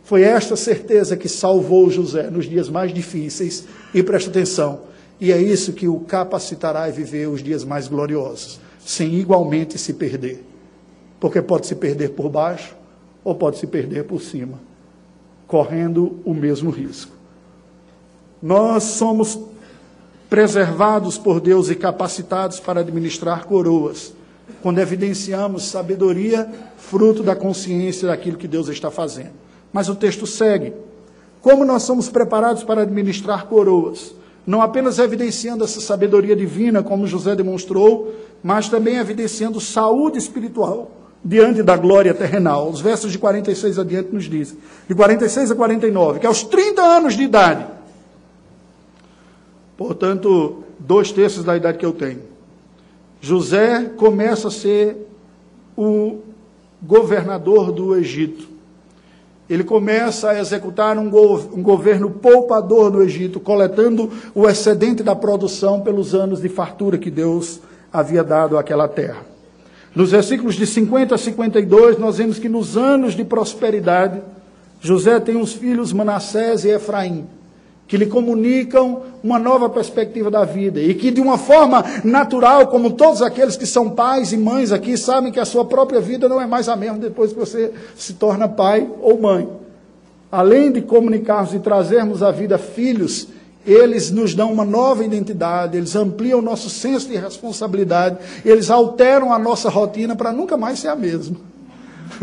Foi 0.08 0.22
esta 0.22 0.56
certeza 0.56 1.18
que 1.18 1.28
salvou 1.28 1.90
José 1.90 2.30
nos 2.30 2.46
dias 2.46 2.70
mais 2.70 2.94
difíceis, 2.94 3.66
e 3.92 4.02
presta 4.02 4.30
atenção, 4.30 4.80
e 5.20 5.30
é 5.30 5.36
isso 5.36 5.74
que 5.74 5.86
o 5.86 6.00
capacitará 6.00 6.84
a 6.84 6.90
viver 6.90 7.28
os 7.28 7.42
dias 7.42 7.62
mais 7.62 7.88
gloriosos, 7.88 8.58
sem 8.80 9.16
igualmente 9.16 9.76
se 9.76 9.92
perder. 9.92 10.42
Porque 11.20 11.42
pode 11.42 11.66
se 11.66 11.74
perder 11.74 12.12
por 12.12 12.30
baixo 12.30 12.74
ou 13.22 13.34
pode 13.34 13.58
se 13.58 13.66
perder 13.66 14.04
por 14.04 14.22
cima, 14.22 14.58
correndo 15.46 16.18
o 16.24 16.32
mesmo 16.32 16.70
risco. 16.70 17.12
Nós 18.40 18.84
somos 18.84 19.38
preservados 20.30 21.18
por 21.18 21.38
Deus 21.38 21.68
e 21.68 21.74
capacitados 21.74 22.58
para 22.58 22.80
administrar 22.80 23.44
coroas, 23.44 24.14
quando 24.62 24.78
evidenciamos 24.78 25.64
sabedoria, 25.64 26.50
fruto 26.78 27.22
da 27.22 27.36
consciência 27.36 28.08
daquilo 28.08 28.38
que 28.38 28.48
Deus 28.48 28.68
está 28.68 28.90
fazendo. 28.90 29.47
Mas 29.72 29.88
o 29.88 29.94
texto 29.94 30.26
segue. 30.26 30.72
Como 31.40 31.64
nós 31.64 31.82
somos 31.82 32.08
preparados 32.08 32.62
para 32.62 32.82
administrar 32.82 33.46
coroas? 33.46 34.14
Não 34.46 34.62
apenas 34.62 34.98
evidenciando 34.98 35.62
essa 35.62 35.80
sabedoria 35.80 36.34
divina, 36.34 36.82
como 36.82 37.06
José 37.06 37.36
demonstrou, 37.36 38.14
mas 38.42 38.68
também 38.68 38.96
evidenciando 38.96 39.60
saúde 39.60 40.18
espiritual 40.18 40.90
diante 41.22 41.62
da 41.62 41.76
glória 41.76 42.14
terrenal. 42.14 42.70
Os 42.70 42.80
versos 42.80 43.12
de 43.12 43.18
46 43.18 43.78
adiante 43.78 44.08
nos 44.12 44.24
dizem, 44.24 44.58
de 44.88 44.94
46 44.94 45.50
a 45.50 45.54
49, 45.54 46.20
que 46.20 46.26
aos 46.26 46.42
30 46.44 46.82
anos 46.82 47.14
de 47.14 47.22
idade, 47.24 47.66
portanto, 49.76 50.64
dois 50.78 51.12
terços 51.12 51.44
da 51.44 51.56
idade 51.56 51.78
que 51.78 51.86
eu 51.86 51.92
tenho, 51.92 52.22
José 53.20 53.84
começa 53.96 54.48
a 54.48 54.50
ser 54.50 54.96
o 55.76 56.20
governador 56.82 57.72
do 57.72 57.94
Egito 57.96 58.57
ele 59.48 59.64
começa 59.64 60.30
a 60.30 60.38
executar 60.38 60.98
um, 60.98 61.08
go 61.08 61.36
um, 61.54 61.62
governo 61.62 62.10
poupador 62.10 62.90
no 62.90 63.02
Egito, 63.02 63.40
coletando 63.40 64.10
o 64.34 64.48
excedente 64.48 65.02
da 65.02 65.16
produção 65.16 65.80
pelos 65.80 66.14
anos 66.14 66.40
de 66.40 66.48
fartura 66.48 66.98
que 66.98 67.10
Deus 67.10 67.60
havia 67.92 68.22
dado 68.22 68.58
àquela 68.58 68.86
terra. 68.86 69.26
Nos 69.94 70.10
versículos 70.10 70.54
de 70.54 70.66
50 70.66 71.14
a 71.14 71.18
52, 71.18 71.98
nós 71.98 72.18
vemos 72.18 72.38
que 72.38 72.48
nos 72.48 72.76
anos 72.76 73.14
de 73.14 73.24
prosperidade, 73.24 74.20
José 74.80 75.18
tem 75.18 75.40
os 75.40 75.54
filhos 75.54 75.92
Manassés 75.92 76.64
e 76.64 76.68
Efraim 76.68 77.37
que 77.88 77.96
lhe 77.96 78.04
comunicam 78.04 79.02
uma 79.24 79.38
nova 79.38 79.70
perspectiva 79.70 80.30
da 80.30 80.44
vida 80.44 80.78
e 80.78 80.94
que, 80.94 81.10
de 81.10 81.22
uma 81.22 81.38
forma 81.38 81.82
natural, 82.04 82.66
como 82.66 82.92
todos 82.92 83.22
aqueles 83.22 83.56
que 83.56 83.64
são 83.64 83.88
pais 83.88 84.30
e 84.30 84.36
mães 84.36 84.70
aqui 84.70 84.96
sabem 84.98 85.32
que 85.32 85.40
a 85.40 85.44
sua 85.46 85.64
própria 85.64 85.98
vida 85.98 86.28
não 86.28 86.38
é 86.38 86.46
mais 86.46 86.68
a 86.68 86.76
mesma 86.76 86.98
depois 86.98 87.32
que 87.32 87.38
você 87.38 87.72
se 87.96 88.12
torna 88.12 88.46
pai 88.46 88.86
ou 89.00 89.18
mãe. 89.18 89.48
Além 90.30 90.70
de 90.70 90.82
comunicarmos 90.82 91.54
e 91.54 91.58
trazermos 91.58 92.22
à 92.22 92.30
vida 92.30 92.58
filhos, 92.58 93.28
eles 93.66 94.10
nos 94.10 94.34
dão 94.34 94.52
uma 94.52 94.66
nova 94.66 95.02
identidade, 95.02 95.78
eles 95.78 95.96
ampliam 95.96 96.40
o 96.40 96.42
nosso 96.42 96.68
senso 96.68 97.08
de 97.08 97.16
responsabilidade, 97.16 98.18
eles 98.44 98.70
alteram 98.70 99.32
a 99.32 99.38
nossa 99.38 99.70
rotina 99.70 100.14
para 100.14 100.30
nunca 100.30 100.58
mais 100.58 100.78
ser 100.78 100.88
a 100.88 100.96
mesma. 100.96 101.47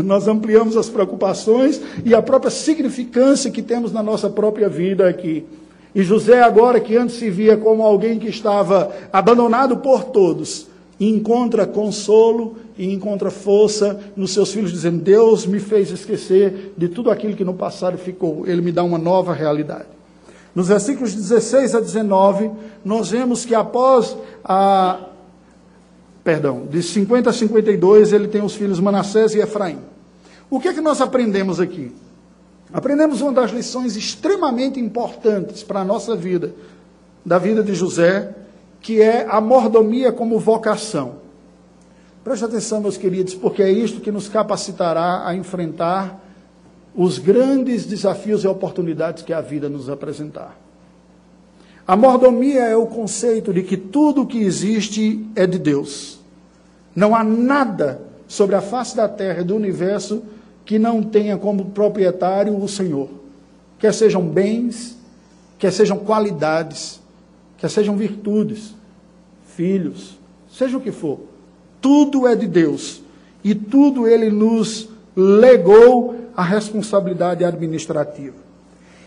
Nós 0.04 0.28
ampliamos 0.28 0.78
as 0.78 0.90
preocupações 0.90 1.82
e 2.04 2.14
a 2.14 2.22
própria 2.22 2.52
significância 2.52 3.52
que 3.52 3.62
temos 3.62 3.92
na 3.92 4.04
nossa 4.04 4.30
própria 4.30 4.70
vida 4.70 5.08
aqui. 5.08 5.46
E 5.94 6.04
José, 6.04 6.42
agora 6.42 6.80
que 6.80 6.98
antes 6.98 7.16
se 7.16 7.30
via 7.30 7.56
como 7.56 7.82
alguém 7.82 8.20
que 8.20 8.28
estava 8.28 8.92
abandonado 9.14 9.78
por 9.78 10.04
todos, 10.04 10.68
encontra 11.00 11.66
consolo 11.66 12.58
e 12.78 12.92
encontra 12.92 13.32
força 13.32 14.00
nos 14.16 14.34
seus 14.34 14.52
filhos, 14.52 14.72
dizendo: 14.72 15.02
Deus 15.02 15.46
me 15.46 15.60
fez 15.60 15.92
esquecer 15.92 16.74
de 16.78 16.90
tudo 16.90 17.10
aquilo 17.10 17.36
que 17.36 17.46
no 17.46 17.54
passado 17.54 17.98
ficou, 17.98 18.46
Ele 18.46 18.62
me 18.62 18.72
dá 18.72 18.84
uma 18.84 18.98
nova 18.98 19.34
realidade. 19.34 19.86
Nos 20.54 20.70
versículos 20.70 21.14
16 21.14 21.76
a 21.76 21.80
19, 21.80 22.50
nós 22.84 23.10
vemos 23.10 23.46
que 23.46 23.54
após 23.54 24.18
a 24.44 25.00
perdão, 26.26 26.66
de 26.66 26.82
50 26.82 27.30
a 27.30 27.34
52 27.34 28.12
ele 28.12 28.28
tem 28.28 28.44
os 28.44 28.56
filhos 28.56 28.80
Manassés 28.80 29.36
e 29.36 29.40
Efraim. 29.40 29.78
O 30.50 30.60
que 30.60 30.68
é 30.68 30.74
que 30.74 30.82
nós 30.82 31.00
aprendemos 31.00 31.60
aqui? 31.60 31.92
Aprendemos 32.74 33.22
uma 33.22 33.32
das 33.32 33.52
lições 33.52 33.96
extremamente 33.96 34.80
importantes 34.80 35.62
para 35.62 35.82
a 35.82 35.86
nossa 35.86 36.16
vida, 36.16 36.56
da 37.24 37.38
vida 37.38 37.64
de 37.64 37.76
José, 37.76 38.36
que 38.82 39.00
é 39.00 39.28
a 39.30 39.40
mordomia 39.40 40.12
como 40.12 40.40
vocação. 40.40 41.18
Preste 42.24 42.44
atenção, 42.44 42.82
meus 42.82 42.98
queridos, 42.98 43.36
porque 43.36 43.62
é 43.62 43.70
isto 43.70 44.02
que 44.02 44.12
nos 44.12 44.28
capacitará 44.28 45.28
a 45.28 45.36
enfrentar 45.36 46.20
os 46.96 47.20
grandes 47.20 47.86
desafios 47.86 48.44
e 48.44 48.48
oportunidades 48.48 49.22
que 49.22 49.32
a 49.32 49.42
vida 49.42 49.70
nos 49.70 49.92
apresentar. 49.92 50.60
A 51.88 51.96
mordomia 51.96 52.64
é 52.64 52.76
o 52.76 52.88
conceito 52.88 53.54
de 53.54 53.62
que 53.62 53.78
tudo 53.78 54.24
o 54.24 54.26
que 54.26 54.40
existe 54.40 55.24
é 55.36 55.46
de 55.46 55.60
Deus. 55.60 56.15
Não 56.96 57.16
há 57.16 57.24
nada 57.24 58.02
sobre 58.28 58.56
a 58.56 58.62
face 58.62 58.96
da 58.96 59.08
terra 59.08 59.42
e 59.42 59.44
do 59.44 59.56
universo 59.56 60.24
que 60.64 60.80
não 60.80 61.04
tenha 61.04 61.38
como 61.38 61.66
proprietário 61.66 62.58
o 62.58 62.68
Senhor. 62.68 63.10
Quer 63.78 63.94
sejam 63.94 64.26
bens, 64.26 64.98
quer 65.60 65.72
sejam 65.72 65.98
qualidades, 66.00 67.00
quer 67.58 67.70
sejam 67.70 67.98
virtudes, 67.98 68.74
filhos, 69.56 70.18
seja 70.50 70.78
o 70.78 70.82
que 70.82 70.92
for. 70.92 71.20
Tudo 71.82 72.28
é 72.28 72.36
de 72.36 72.48
Deus. 72.48 73.02
E 73.44 73.54
tudo 73.54 74.08
ele 74.08 74.32
nos 74.32 74.90
legou 75.16 76.16
a 76.36 76.44
responsabilidade 76.44 77.46
administrativa. 77.46 78.36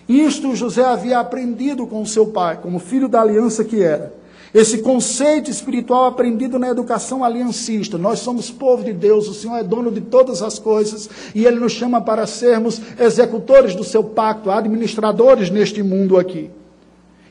Isto 0.08 0.54
José 0.54 0.84
havia 0.84 1.18
aprendido 1.18 1.86
com 1.86 2.04
seu 2.06 2.28
pai, 2.28 2.58
como 2.62 2.78
filho 2.78 3.08
da 3.08 3.20
aliança 3.20 3.64
que 3.64 3.82
era. 3.82 4.14
Esse 4.54 4.78
conceito 4.78 5.50
espiritual 5.50 6.06
aprendido 6.06 6.58
na 6.58 6.68
educação 6.68 7.22
aliancista. 7.22 7.98
Nós 7.98 8.20
somos 8.20 8.50
povo 8.50 8.82
de 8.82 8.92
Deus, 8.92 9.28
o 9.28 9.34
Senhor 9.34 9.56
é 9.56 9.62
dono 9.62 9.90
de 9.90 10.00
todas 10.00 10.42
as 10.42 10.58
coisas 10.58 11.08
e 11.34 11.44
Ele 11.44 11.60
nos 11.60 11.72
chama 11.72 12.00
para 12.00 12.26
sermos 12.26 12.80
executores 12.98 13.74
do 13.74 13.84
seu 13.84 14.02
pacto, 14.02 14.50
administradores 14.50 15.50
neste 15.50 15.82
mundo 15.82 16.18
aqui. 16.18 16.50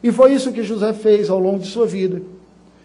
E 0.04 0.12
foi 0.12 0.34
isso 0.34 0.52
que 0.52 0.64
José 0.64 0.94
fez 0.94 1.30
ao 1.30 1.40
longo 1.40 1.60
de 1.60 1.68
sua 1.68 1.88
vida. 1.88 2.22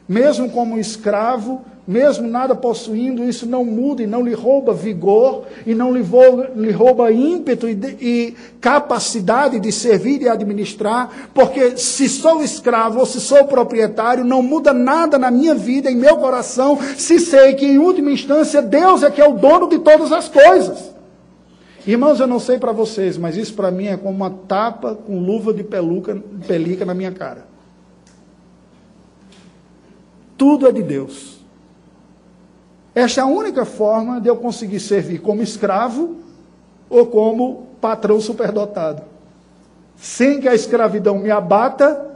Mesmo 0.08 0.50
como 0.50 0.78
escravo, 0.78 1.62
mesmo 1.86 2.28
nada 2.28 2.54
possuindo, 2.54 3.24
isso 3.24 3.46
não 3.46 3.64
muda 3.64 4.02
e 4.02 4.06
não 4.06 4.22
lhe 4.22 4.34
rouba 4.34 4.72
vigor, 4.72 5.44
e 5.66 5.74
não 5.74 5.92
lhe, 5.92 6.04
lhe 6.56 6.70
rouba 6.70 7.10
ímpeto 7.10 7.68
e, 7.68 7.72
e, 8.00 8.36
capacidade 8.60 9.58
de 9.58 9.72
servir 9.72 10.22
e 10.22 10.28
administrar, 10.28 11.30
porque 11.34 11.76
se 11.76 12.08
sou 12.08 12.42
escravo 12.42 13.00
ou 13.00 13.06
se 13.06 13.20
sou 13.20 13.44
proprietário, 13.44 14.24
não 14.24 14.42
muda 14.42 14.72
nada 14.72 15.18
na 15.18 15.30
minha 15.30 15.54
vida, 15.54 15.90
em 15.90 15.96
meu 15.96 16.16
coração, 16.18 16.78
se 16.96 17.18
sei 17.18 17.54
que 17.54 17.66
em 17.66 17.78
última 17.78 18.10
instância 18.10 18.62
Deus 18.62 19.02
é 19.02 19.10
que 19.10 19.20
é 19.20 19.28
o 19.28 19.34
dono 19.34 19.68
de 19.68 19.78
todas 19.80 20.12
as 20.12 20.28
coisas. 20.28 20.92
Irmãos, 21.84 22.20
eu 22.20 22.28
não 22.28 22.38
sei 22.38 22.58
para 22.58 22.70
vocês, 22.70 23.18
mas 23.18 23.36
isso 23.36 23.54
para 23.54 23.72
mim 23.72 23.86
é 23.86 23.96
como 23.96 24.14
uma 24.14 24.30
tapa 24.30 24.94
com 24.94 25.18
luva 25.18 25.52
de 25.52 25.64
peluca, 25.64 26.16
pelica 26.46 26.84
na 26.84 26.94
minha 26.94 27.10
cara. 27.10 27.52
tudo 30.42 30.66
é 30.66 30.72
de 30.72 30.82
Deus. 30.82 31.41
Esta 32.94 33.20
é 33.20 33.24
a 33.24 33.26
única 33.26 33.64
forma 33.64 34.20
de 34.20 34.28
eu 34.28 34.36
conseguir 34.36 34.80
servir 34.80 35.20
como 35.20 35.42
escravo 35.42 36.16
ou 36.90 37.06
como 37.06 37.66
patrão 37.80 38.20
superdotado. 38.20 39.02
Sem 39.96 40.40
que 40.40 40.48
a 40.48 40.54
escravidão 40.54 41.18
me 41.18 41.30
abata 41.30 42.10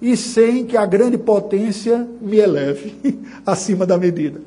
e 0.00 0.16
sem 0.16 0.64
que 0.64 0.76
a 0.76 0.86
grande 0.86 1.18
potência 1.18 2.08
me 2.20 2.38
eleve 2.38 2.96
acima 3.44 3.84
da 3.84 3.98
medida. 3.98 4.40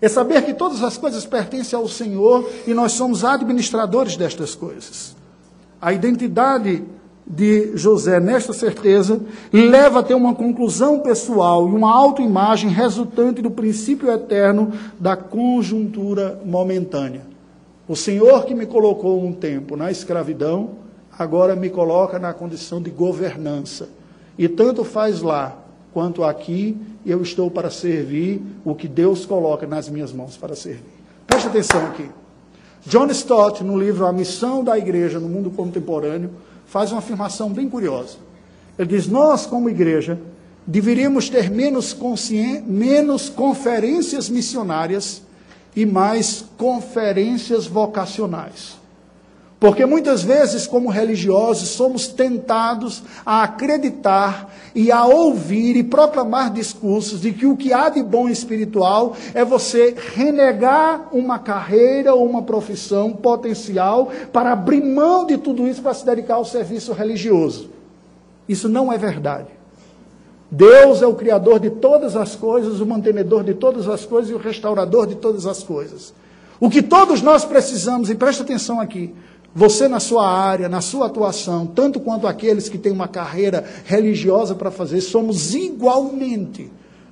É 0.00 0.08
saber 0.08 0.42
que 0.42 0.54
todas 0.54 0.82
as 0.82 0.96
coisas 0.96 1.24
pertencem 1.26 1.76
ao 1.76 1.88
Senhor 1.88 2.48
e 2.66 2.74
nós 2.74 2.92
somos 2.92 3.24
administradores 3.24 4.16
destas 4.16 4.54
coisas. 4.54 5.16
A 5.80 5.92
identidade 5.92 6.84
de 7.28 7.76
José 7.76 8.18
nesta 8.18 8.54
certeza 8.54 9.20
leva 9.52 10.00
a 10.00 10.02
ter 10.02 10.14
uma 10.14 10.34
conclusão 10.34 11.00
pessoal 11.00 11.68
e 11.68 11.72
uma 11.72 11.94
autoimagem 11.94 12.70
resultante 12.70 13.42
do 13.42 13.50
princípio 13.50 14.10
eterno 14.10 14.72
da 14.98 15.14
conjuntura 15.14 16.40
momentânea. 16.44 17.22
O 17.86 17.94
Senhor 17.94 18.44
que 18.46 18.54
me 18.54 18.64
colocou 18.64 19.22
um 19.22 19.32
tempo 19.32 19.76
na 19.76 19.90
escravidão, 19.90 20.70
agora 21.18 21.54
me 21.54 21.68
coloca 21.68 22.18
na 22.18 22.32
condição 22.32 22.80
de 22.80 22.90
governança. 22.90 23.88
E 24.38 24.48
tanto 24.48 24.84
faz 24.84 25.20
lá 25.20 25.58
quanto 25.92 26.24
aqui, 26.24 26.76
eu 27.04 27.22
estou 27.22 27.50
para 27.50 27.70
servir 27.70 28.42
o 28.64 28.74
que 28.74 28.88
Deus 28.88 29.26
coloca 29.26 29.66
nas 29.66 29.88
minhas 29.88 30.12
mãos 30.12 30.36
para 30.36 30.54
servir. 30.54 30.98
Preste 31.26 31.48
atenção 31.48 31.86
aqui. 31.86 32.08
John 32.86 33.06
Stott, 33.08 33.64
no 33.64 33.78
livro 33.78 34.06
A 34.06 34.12
Missão 34.12 34.62
da 34.62 34.78
Igreja 34.78 35.18
no 35.18 35.28
Mundo 35.28 35.50
Contemporâneo, 35.50 36.30
faz 36.68 36.92
uma 36.92 36.98
afirmação 36.98 37.50
bem 37.50 37.68
curiosa. 37.68 38.16
Ele 38.78 38.88
diz: 38.88 39.08
Nós, 39.08 39.44
como 39.44 39.68
igreja, 39.68 40.20
deveríamos 40.66 41.28
ter 41.28 41.50
menos, 41.50 41.96
menos 42.64 43.28
conferências 43.28 44.28
missionárias 44.28 45.22
e 45.74 45.84
mais 45.84 46.44
conferências 46.56 47.66
vocacionais. 47.66 48.77
Porque 49.60 49.84
muitas 49.84 50.22
vezes, 50.22 50.68
como 50.68 50.88
religiosos, 50.88 51.70
somos 51.70 52.06
tentados 52.06 53.02
a 53.26 53.42
acreditar 53.42 54.54
e 54.72 54.92
a 54.92 55.04
ouvir 55.04 55.76
e 55.76 55.82
proclamar 55.82 56.52
discursos 56.52 57.20
de 57.20 57.32
que 57.32 57.44
o 57.44 57.56
que 57.56 57.72
há 57.72 57.88
de 57.88 58.00
bom 58.00 58.28
espiritual 58.28 59.16
é 59.34 59.44
você 59.44 59.96
renegar 60.14 61.08
uma 61.10 61.40
carreira 61.40 62.14
ou 62.14 62.24
uma 62.24 62.42
profissão 62.42 63.12
potencial 63.12 64.12
para 64.32 64.52
abrir 64.52 64.80
mão 64.80 65.26
de 65.26 65.36
tudo 65.36 65.66
isso 65.66 65.82
para 65.82 65.94
se 65.94 66.06
dedicar 66.06 66.36
ao 66.36 66.44
serviço 66.44 66.92
religioso. 66.92 67.70
Isso 68.48 68.68
não 68.68 68.92
é 68.92 68.96
verdade. 68.96 69.48
Deus 70.48 71.02
é 71.02 71.06
o 71.06 71.14
Criador 71.14 71.58
de 71.58 71.68
todas 71.68 72.14
as 72.14 72.36
coisas, 72.36 72.80
o 72.80 72.86
mantenedor 72.86 73.42
de 73.42 73.54
todas 73.54 73.88
as 73.88 74.06
coisas 74.06 74.30
e 74.30 74.34
o 74.34 74.38
restaurador 74.38 75.06
de 75.06 75.16
todas 75.16 75.46
as 75.46 75.64
coisas. 75.64 76.14
O 76.60 76.70
que 76.70 76.80
todos 76.80 77.22
nós 77.22 77.44
precisamos, 77.44 78.08
e 78.08 78.14
presta 78.14 78.42
atenção 78.42 78.80
aqui, 78.80 79.14
você, 79.58 79.88
na 79.88 79.98
sua 79.98 80.24
área, 80.24 80.68
na 80.68 80.80
sua 80.80 81.06
atuação, 81.06 81.66
tanto 81.66 81.98
quanto 81.98 82.28
aqueles 82.28 82.68
que 82.68 82.78
têm 82.78 82.92
uma 82.92 83.08
carreira 83.08 83.64
religiosa 83.84 84.54
para 84.54 84.70
fazer, 84.70 85.00
somos 85.00 85.52
igualmente 85.52 86.70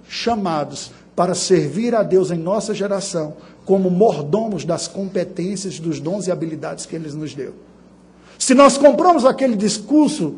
chamados 0.08 0.92
para 1.16 1.34
servir 1.34 1.92
a 1.92 2.04
Deus 2.04 2.30
em 2.30 2.38
nossa 2.38 2.72
geração, 2.72 3.34
como 3.64 3.90
mordomos 3.90 4.64
das 4.64 4.86
competências, 4.86 5.80
dos 5.80 5.98
dons 5.98 6.28
e 6.28 6.30
habilidades 6.30 6.86
que 6.86 6.94
Ele 6.94 7.10
nos 7.10 7.34
deu. 7.34 7.52
Se 8.38 8.54
nós 8.54 8.78
compramos 8.78 9.24
aquele 9.24 9.56
discurso 9.56 10.36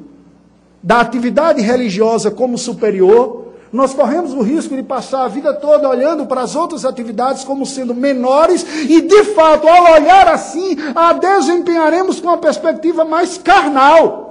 da 0.83 1.01
atividade 1.01 1.61
religiosa 1.61 2.31
como 2.31 2.57
superior, 2.57 3.47
nós 3.72 3.94
corremos 3.94 4.33
o 4.33 4.42
risco 4.42 4.74
de 4.74 4.83
passar 4.83 5.24
a 5.24 5.28
vida 5.28 5.52
toda 5.54 5.88
olhando 5.88 6.26
para 6.26 6.42
as 6.42 6.57
outras 6.57 6.85
atividades 6.85 7.44
como 7.44 7.66
sendo 7.66 7.94
menores 7.94 8.64
e, 8.88 9.00
de 9.02 9.24
fato, 9.24 9.66
ao 9.68 9.94
olhar 9.94 10.28
assim, 10.28 10.76
a 10.94 11.12
desempenharemos 11.12 12.20
com 12.20 12.28
uma 12.28 12.38
perspectiva 12.38 13.04
mais 13.04 13.38
carnal. 13.38 14.27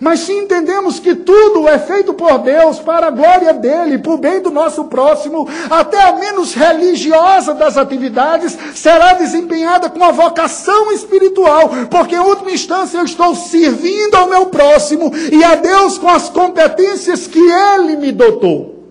Mas 0.00 0.20
se 0.20 0.32
entendemos 0.32 0.98
que 0.98 1.14
tudo 1.14 1.68
é 1.68 1.78
feito 1.78 2.12
por 2.12 2.38
Deus 2.38 2.80
para 2.80 3.06
a 3.06 3.10
glória 3.10 3.54
dele, 3.54 3.98
para 3.98 4.12
o 4.12 4.18
bem 4.18 4.42
do 4.42 4.50
nosso 4.50 4.84
próximo, 4.84 5.48
até 5.70 6.02
a 6.02 6.16
menos 6.16 6.54
religiosa 6.54 7.54
das 7.54 7.76
atividades 7.76 8.58
será 8.74 9.14
desempenhada 9.14 9.88
com 9.88 10.02
a 10.02 10.10
vocação 10.10 10.92
espiritual, 10.92 11.70
porque 11.88 12.16
em 12.16 12.20
última 12.20 12.50
instância 12.50 12.98
eu 12.98 13.04
estou 13.04 13.34
servindo 13.34 14.16
ao 14.16 14.28
meu 14.28 14.46
próximo 14.46 15.12
e 15.32 15.42
a 15.44 15.54
Deus 15.54 15.98
com 15.98 16.08
as 16.08 16.28
competências 16.28 17.26
que 17.26 17.38
ele 17.38 17.96
me 17.96 18.10
dotou. 18.10 18.90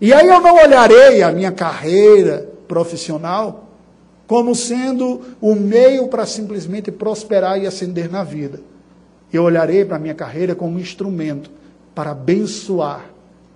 E 0.00 0.12
aí 0.12 0.26
eu 0.26 0.40
não 0.40 0.56
olharei 0.56 1.22
a 1.22 1.30
minha 1.30 1.52
carreira 1.52 2.48
profissional 2.66 3.64
como 4.26 4.54
sendo 4.54 5.22
o 5.40 5.54
meio 5.54 6.08
para 6.08 6.26
simplesmente 6.26 6.90
prosperar 6.90 7.58
e 7.58 7.66
ascender 7.66 8.10
na 8.10 8.22
vida 8.22 8.60
eu 9.32 9.42
olharei 9.42 9.84
para 9.84 9.96
a 9.96 10.00
minha 10.00 10.14
carreira 10.14 10.54
como 10.54 10.76
um 10.76 10.80
instrumento 10.80 11.50
para 11.94 12.12
abençoar, 12.12 13.06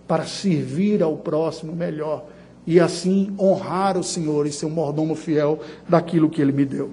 para 0.06 0.24
servir 0.24 1.02
ao 1.02 1.16
próximo 1.16 1.74
melhor 1.74 2.24
e 2.66 2.78
assim 2.78 3.35
honrar 3.38 3.98
o 3.98 4.04
Senhor 4.04 4.46
e 4.46 4.52
ser 4.52 4.66
um 4.66 4.70
mordomo 4.70 5.14
fiel 5.14 5.61
daquilo 5.88 6.28
que 6.28 6.40
Ele 6.40 6.52
me 6.52 6.64
deu. 6.64 6.90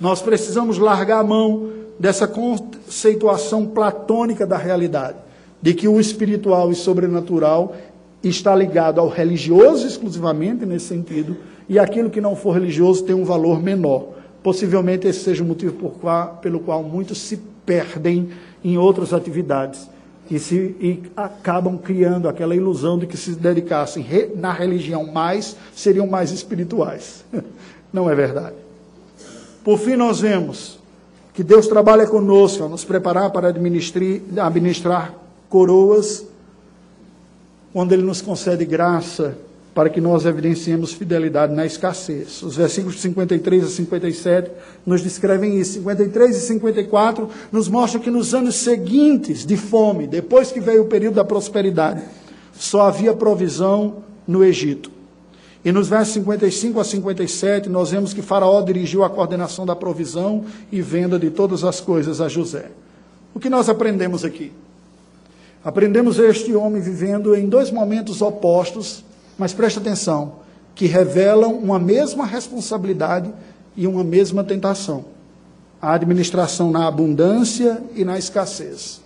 Nós 0.00 0.20
precisamos 0.20 0.78
largar 0.78 1.20
a 1.20 1.24
mão 1.24 1.70
dessa 1.98 2.26
conceituação 2.26 3.66
platônica 3.66 4.46
da 4.46 4.56
realidade, 4.56 5.16
de 5.60 5.72
que 5.72 5.88
o 5.88 5.98
espiritual 5.98 6.70
e 6.70 6.74
sobrenatural 6.74 7.74
está 8.22 8.54
ligado 8.54 9.00
ao 9.00 9.08
religioso 9.08 9.86
exclusivamente 9.86 10.66
nesse 10.66 10.86
sentido, 10.86 11.36
e 11.68 11.78
aquilo 11.78 12.10
que 12.10 12.20
não 12.20 12.36
for 12.36 12.52
religioso 12.52 13.04
tem 13.04 13.14
um 13.14 13.24
valor 13.24 13.62
menor. 13.62 14.15
Possivelmente 14.46 15.08
esse 15.08 15.24
seja 15.24 15.42
o 15.42 15.46
motivo 15.46 15.90
qual, 16.00 16.38
pelo 16.40 16.60
qual 16.60 16.80
muitos 16.80 17.18
se 17.18 17.36
perdem 17.36 18.30
em 18.62 18.78
outras 18.78 19.12
atividades 19.12 19.90
e, 20.30 20.38
se, 20.38 20.54
e 20.54 21.02
acabam 21.16 21.76
criando 21.76 22.28
aquela 22.28 22.54
ilusão 22.54 22.96
de 22.96 23.08
que 23.08 23.16
se 23.16 23.32
dedicassem 23.32 24.04
re, 24.04 24.30
na 24.36 24.52
religião 24.52 25.04
mais, 25.04 25.56
seriam 25.74 26.06
mais 26.06 26.30
espirituais. 26.30 27.24
Não 27.92 28.08
é 28.08 28.14
verdade. 28.14 28.54
Por 29.64 29.80
fim, 29.80 29.96
nós 29.96 30.20
vemos 30.20 30.78
que 31.34 31.42
Deus 31.42 31.66
trabalha 31.66 32.06
conosco 32.06 32.62
a 32.62 32.68
nos 32.68 32.84
preparar 32.84 33.32
para 33.32 33.48
administrar, 33.48 34.46
administrar 34.46 35.12
coroas, 35.48 36.24
quando 37.72 37.90
Ele 37.90 38.02
nos 38.02 38.22
concede 38.22 38.64
graça 38.64 39.36
para 39.76 39.90
que 39.90 40.00
nós 40.00 40.24
evidenciemos 40.24 40.94
fidelidade 40.94 41.52
na 41.52 41.66
escassez. 41.66 42.42
Os 42.42 42.56
versículos 42.56 42.98
53 42.98 43.62
a 43.62 43.68
57 43.68 44.50
nos 44.86 45.02
descrevem 45.02 45.60
isso. 45.60 45.74
53 45.74 46.34
e 46.34 46.40
54 46.40 47.28
nos 47.52 47.68
mostram 47.68 48.00
que 48.00 48.10
nos 48.10 48.34
anos 48.34 48.54
seguintes 48.54 49.44
de 49.44 49.54
fome, 49.54 50.06
depois 50.06 50.50
que 50.50 50.60
veio 50.60 50.84
o 50.84 50.86
período 50.86 51.16
da 51.16 51.26
prosperidade, 51.26 52.02
só 52.54 52.86
havia 52.86 53.12
provisão 53.12 53.98
no 54.26 54.42
Egito. 54.42 54.90
E 55.62 55.70
nos 55.70 55.88
versos 55.88 56.14
55 56.14 56.80
a 56.80 56.84
57, 56.84 57.68
nós 57.68 57.90
vemos 57.90 58.14
que 58.14 58.22
Faraó 58.22 58.62
dirigiu 58.62 59.04
a 59.04 59.10
coordenação 59.10 59.66
da 59.66 59.76
provisão 59.76 60.46
e 60.72 60.80
venda 60.80 61.18
de 61.18 61.28
todas 61.28 61.64
as 61.64 61.82
coisas 61.82 62.22
a 62.22 62.30
José. 62.30 62.70
O 63.34 63.38
que 63.38 63.50
nós 63.50 63.68
aprendemos 63.68 64.24
aqui? 64.24 64.54
Aprendemos 65.62 66.18
este 66.18 66.54
homem 66.54 66.80
vivendo 66.80 67.36
em 67.36 67.46
dois 67.46 67.70
momentos 67.70 68.22
opostos 68.22 69.04
mas 69.38 69.52
preste 69.52 69.78
atenção, 69.78 70.36
que 70.74 70.86
revelam 70.86 71.54
uma 71.54 71.78
mesma 71.78 72.26
responsabilidade 72.26 73.32
e 73.76 73.86
uma 73.86 74.04
mesma 74.04 74.44
tentação. 74.44 75.04
A 75.80 75.92
administração 75.92 76.70
na 76.70 76.86
abundância 76.86 77.82
e 77.94 78.04
na 78.04 78.18
escassez. 78.18 79.00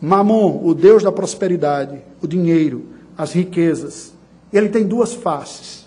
Mamon, 0.00 0.60
o 0.64 0.74
Deus 0.74 1.02
da 1.02 1.10
prosperidade, 1.10 2.02
o 2.20 2.26
dinheiro, 2.26 2.86
as 3.16 3.32
riquezas, 3.32 4.12
ele 4.52 4.68
tem 4.68 4.84
duas 4.84 5.14
faces. 5.14 5.86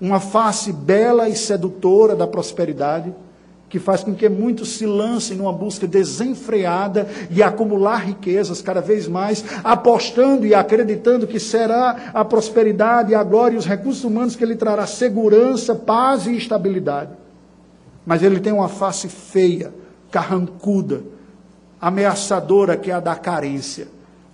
Uma 0.00 0.18
face 0.18 0.72
bela 0.72 1.28
e 1.28 1.36
sedutora 1.36 2.16
da 2.16 2.26
prosperidade, 2.26 3.14
que 3.70 3.78
faz 3.78 4.02
com 4.02 4.12
que 4.12 4.28
muitos 4.28 4.70
se 4.70 4.84
lancem 4.84 5.36
numa 5.36 5.52
busca 5.52 5.86
desenfreada 5.86 7.08
de 7.30 7.40
acumular 7.40 8.04
riquezas 8.04 8.60
cada 8.60 8.80
vez 8.80 9.06
mais, 9.06 9.44
apostando 9.62 10.44
e 10.44 10.52
acreditando 10.52 11.24
que 11.24 11.38
será 11.38 12.10
a 12.12 12.24
prosperidade, 12.24 13.14
a 13.14 13.22
glória 13.22 13.54
e 13.54 13.58
os 13.58 13.64
recursos 13.64 14.02
humanos 14.02 14.34
que 14.34 14.44
lhe 14.44 14.56
trará 14.56 14.88
segurança, 14.88 15.72
paz 15.72 16.26
e 16.26 16.36
estabilidade. 16.36 17.12
Mas 18.04 18.24
ele 18.24 18.40
tem 18.40 18.52
uma 18.52 18.68
face 18.68 19.08
feia, 19.08 19.72
carrancuda, 20.10 21.04
ameaçadora, 21.80 22.76
que 22.76 22.90
é 22.90 22.94
a 22.94 23.00
da 23.00 23.14
carência. 23.14 23.86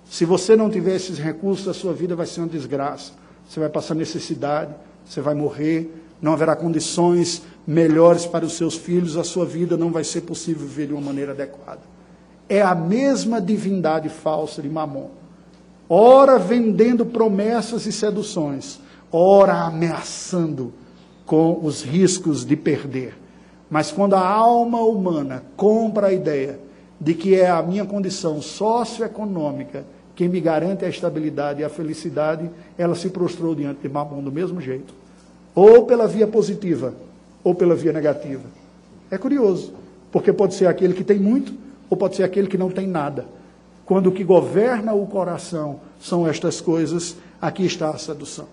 Se 0.09 0.25
você 0.25 0.57
não 0.57 0.71
tiver 0.71 0.97
esses 0.97 1.19
recursos, 1.19 1.69
a 1.69 1.75
sua 1.75 1.93
vida 1.93 2.17
vai 2.17 2.25
ser 2.25 2.41
uma 2.41 2.49
desgraça. 2.49 3.13
Você 3.47 3.61
vai 3.61 3.69
passar 3.69 3.95
necessidade, 3.95 4.75
você 5.05 5.21
vai 5.21 5.35
morrer, 5.35 6.06
não 6.21 6.33
haverá 6.33 6.57
condições 6.57 7.43
melhores 7.67 8.27
para 8.27 8.45
os 8.45 8.55
seus 8.55 8.77
filhos, 8.77 9.17
a 9.17 9.25
sua 9.25 9.45
vida 9.45 9.77
não 9.77 9.91
vai 9.91 10.05
ser 10.05 10.23
possível 10.23 10.67
viver 10.67 10.89
de 10.89 10.93
uma 10.93 11.03
maneira 11.03 11.33
adequada. 11.33 11.81
É 12.49 12.63
a 12.63 12.75
mesma 12.75 13.41
divindade 13.41 14.09
falsa 14.09 14.63
de 14.63 14.69
Mamon. 14.69 15.11
ora 15.89 16.39
vendendo 16.39 17.07
promessas 17.07 17.87
e 17.87 17.93
seduções, 17.93 18.81
ora 19.11 19.65
ameaçando 19.65 20.73
com 21.25 21.61
os 21.63 21.83
riscos 21.83 22.45
de 22.45 22.57
perder. 22.57 23.17
Mas 23.69 23.91
quando 23.91 24.15
a 24.15 24.27
alma 24.27 24.81
humana 24.81 25.43
compra 25.57 26.09
a 26.09 26.13
ideia 26.13 26.61
de 27.01 27.15
que 27.15 27.35
é 27.35 27.51
a 27.51 27.63
minha 27.63 27.85
condição 27.85 28.41
socioeconômica 28.41 29.85
quem 30.17 30.29
me 30.31 30.41
garante 30.41 30.83
a 30.83 30.89
estabilidade 30.89 31.61
e 31.61 31.65
a 31.65 31.69
felicidade, 31.69 32.51
ela 32.79 32.95
se 32.95 33.11
prostrou 33.11 33.55
diante 33.55 33.83
de 33.83 33.89
Mamon 33.89 34.23
do 34.23 34.33
mesmo 34.33 34.63
jeito. 34.63 34.95
Ou 35.57 35.87
pela 35.87 36.07
via 36.07 36.29
positiva, 36.29 36.95
ou 37.43 37.55
pela 37.55 37.75
via 37.75 37.93
negativa. 37.93 38.45
É 39.11 39.17
curioso, 39.17 39.73
porque 40.13 40.33
pode 40.33 40.55
ser 40.55 40.67
aquele 40.67 40.95
que 40.95 41.03
tem 41.03 41.19
muito, 41.19 41.53
ou 41.91 41.97
pode 41.97 42.15
ser 42.15 42.23
aquele 42.23 42.47
que 42.47 42.59
não 42.59 42.71
tem 42.71 42.87
nada. 42.87 43.27
Quando 43.87 44.09
o 44.09 44.13
que 44.13 44.23
governa 44.23 44.93
o 44.93 45.07
coração 45.07 45.81
são 45.99 46.29
estas 46.29 46.61
coisas, 46.61 47.17
aqui 47.41 47.65
está 47.65 47.89
a 47.91 47.97
sedução. 47.99 48.47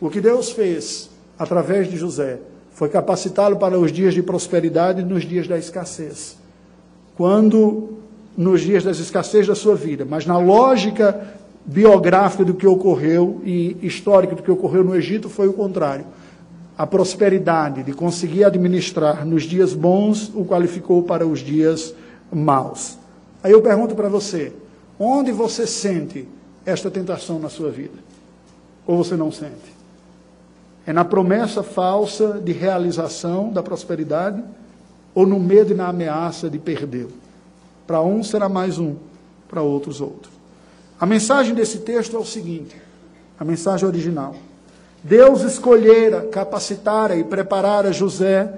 O 0.00 0.10
que 0.10 0.20
Deus 0.20 0.50
fez 0.50 1.08
através 1.38 1.88
de 1.88 1.96
José 1.96 2.40
foi 2.72 2.88
capacitá-lo 2.88 3.56
para 3.56 3.78
os 3.78 3.92
dias 3.92 4.14
de 4.14 4.22
prosperidade 4.22 5.02
e 5.02 5.04
nos 5.04 5.24
dias 5.24 5.46
da 5.46 5.56
escassez. 5.56 6.36
Quando 7.16 7.98
nos 8.36 8.60
dias 8.60 8.84
das 8.84 8.98
escassez 8.98 9.46
da 9.46 9.54
sua 9.54 9.74
vida, 9.74 10.04
mas 10.04 10.24
na 10.24 10.38
lógica 10.38 11.37
biográfica 11.68 12.46
do 12.46 12.54
que 12.54 12.66
ocorreu 12.66 13.42
e 13.44 13.76
histórica 13.82 14.34
do 14.34 14.42
que 14.42 14.50
ocorreu 14.50 14.82
no 14.82 14.96
Egito 14.96 15.28
foi 15.28 15.46
o 15.46 15.52
contrário. 15.52 16.06
A 16.78 16.86
prosperidade 16.86 17.82
de 17.82 17.92
conseguir 17.92 18.44
administrar 18.44 19.26
nos 19.26 19.42
dias 19.42 19.74
bons 19.74 20.32
o 20.34 20.46
qualificou 20.46 21.02
para 21.02 21.26
os 21.26 21.40
dias 21.40 21.94
maus. 22.32 22.96
Aí 23.42 23.52
eu 23.52 23.60
pergunto 23.60 23.94
para 23.94 24.08
você: 24.08 24.52
onde 24.98 25.30
você 25.30 25.66
sente 25.66 26.26
esta 26.64 26.90
tentação 26.90 27.38
na 27.38 27.50
sua 27.50 27.70
vida? 27.70 27.98
Ou 28.86 28.96
você 28.96 29.14
não 29.14 29.30
sente? 29.30 29.76
É 30.86 30.92
na 30.92 31.04
promessa 31.04 31.62
falsa 31.62 32.40
de 32.42 32.52
realização 32.52 33.52
da 33.52 33.62
prosperidade 33.62 34.42
ou 35.14 35.26
no 35.26 35.38
medo 35.38 35.72
e 35.72 35.76
na 35.76 35.88
ameaça 35.88 36.48
de 36.48 36.58
perdê-lo? 36.58 37.12
Para 37.86 38.00
um 38.00 38.22
será 38.22 38.48
mais 38.48 38.78
um, 38.78 38.94
para 39.48 39.60
outros 39.60 40.00
outro. 40.00 40.37
A 41.00 41.06
mensagem 41.06 41.54
desse 41.54 41.78
texto 41.78 42.16
é 42.16 42.18
o 42.18 42.24
seguinte: 42.24 42.76
a 43.38 43.44
mensagem 43.44 43.86
original. 43.86 44.34
Deus 45.02 45.42
escolhera, 45.42 46.22
capacitara 46.22 47.14
e 47.14 47.22
preparara 47.22 47.92
José 47.92 48.52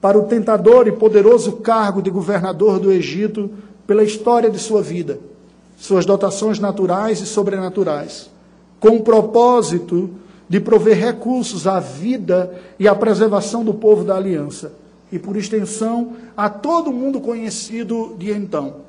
para 0.00 0.18
o 0.18 0.24
tentador 0.24 0.86
e 0.86 0.92
poderoso 0.92 1.52
cargo 1.52 2.02
de 2.02 2.10
governador 2.10 2.78
do 2.78 2.92
Egito 2.92 3.50
pela 3.86 4.04
história 4.04 4.50
de 4.50 4.58
sua 4.58 4.82
vida, 4.82 5.18
suas 5.78 6.04
dotações 6.04 6.58
naturais 6.58 7.20
e 7.20 7.26
sobrenaturais, 7.26 8.30
com 8.78 8.90
o 8.90 9.02
propósito 9.02 10.10
de 10.48 10.60
prover 10.60 10.98
recursos 10.98 11.66
à 11.66 11.80
vida 11.80 12.54
e 12.78 12.86
à 12.86 12.94
preservação 12.94 13.64
do 13.64 13.72
povo 13.72 14.04
da 14.04 14.16
aliança, 14.16 14.74
e 15.10 15.18
por 15.18 15.34
extensão 15.36 16.12
a 16.36 16.50
todo 16.50 16.92
mundo 16.92 17.20
conhecido 17.20 18.14
de 18.18 18.30
então. 18.30 18.85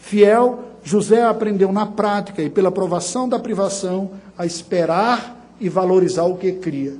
Fiel, 0.00 0.58
José 0.82 1.22
aprendeu 1.22 1.72
na 1.72 1.86
prática 1.86 2.42
e 2.42 2.50
pela 2.50 2.72
provação 2.72 3.28
da 3.28 3.38
privação 3.38 4.10
a 4.36 4.44
esperar 4.44 5.54
e 5.60 5.68
valorizar 5.68 6.24
o 6.24 6.36
que 6.36 6.52
cria. 6.52 6.94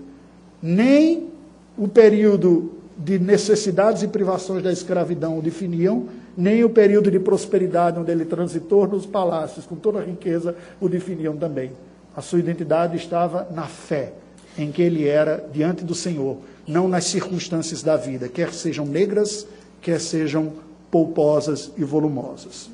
Nem 0.63 1.29
o 1.77 1.89
período 1.89 2.73
de 2.97 3.19
necessidades 3.19 4.03
e 4.03 4.09
privações 4.09 4.63
da 4.63 4.71
escravidão 4.71 5.39
o 5.39 5.43
definiam, 5.43 6.07
nem 6.37 6.63
o 6.63 6.69
período 6.71 7.11
de 7.11 7.19
prosperidade 7.19 7.99
onde 7.99 8.13
ele 8.13 8.27
transitou 8.27 8.87
nos 8.87 9.07
palácios 9.07 9.65
com 9.65 9.75
toda 9.75 9.99
a 9.99 10.05
riqueza 10.05 10.55
o 10.79 10.89
definiam 10.89 11.35
também. 11.37 11.73
A 12.15 12.21
sua 12.21 12.39
identidade 12.39 12.97
estava 12.97 13.49
na 13.51 13.65
fé 13.65 14.13
em 14.59 14.71
que 14.71 14.83
ele 14.83 15.09
era 15.09 15.49
diante 15.53 15.83
do 15.83 15.95
Senhor, 15.95 16.37
não 16.67 16.87
nas 16.87 17.05
circunstâncias 17.05 17.83
da 17.83 17.97
vida, 17.97 18.29
quer 18.29 18.53
sejam 18.53 18.85
negras, 18.85 19.47
quer 19.81 19.99
sejam 19.99 20.53
polposas 20.91 21.73
e 21.79 21.85
volumosas. 21.85 22.69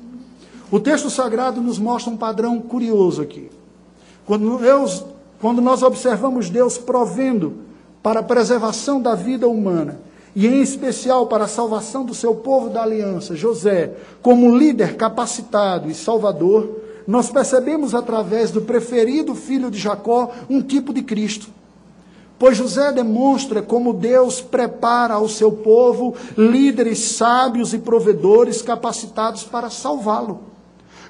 O 0.69 0.79
texto 0.79 1.09
sagrado 1.09 1.61
nos 1.61 1.79
mostra 1.79 2.11
um 2.11 2.17
padrão 2.17 2.59
curioso 2.59 3.21
aqui. 3.21 3.49
Quando, 4.25 4.59
quando 5.39 5.61
nós 5.61 5.81
observamos 5.81 6.49
Deus 6.49 6.77
provendo 6.77 7.59
para 8.03 8.19
a 8.19 8.23
preservação 8.23 9.01
da 9.01 9.15
vida 9.15 9.47
humana, 9.47 9.99
e 10.35 10.45
em 10.45 10.61
especial 10.61 11.27
para 11.27 11.45
a 11.45 11.47
salvação 11.47 12.05
do 12.05 12.13
seu 12.13 12.35
povo 12.35 12.69
da 12.69 12.83
aliança, 12.83 13.35
José, 13.35 13.93
como 14.21 14.55
líder 14.55 14.95
capacitado 14.95 15.89
e 15.89 15.95
salvador, 15.95 16.81
nós 17.07 17.29
percebemos 17.31 17.95
através 17.95 18.51
do 18.51 18.61
preferido 18.61 19.33
filho 19.33 19.71
de 19.71 19.79
Jacó 19.79 20.31
um 20.49 20.61
tipo 20.61 20.93
de 20.93 21.01
Cristo. 21.01 21.47
Pois 22.37 22.57
José 22.57 22.91
demonstra 22.91 23.63
como 23.63 23.93
Deus 23.93 24.41
prepara 24.41 25.15
ao 25.15 25.27
seu 25.27 25.51
povo 25.51 26.13
líderes 26.37 26.99
sábios 26.99 27.73
e 27.73 27.79
provedores 27.79 28.61
capacitados 28.61 29.43
para 29.43 29.69
salvá-lo. 29.69 30.56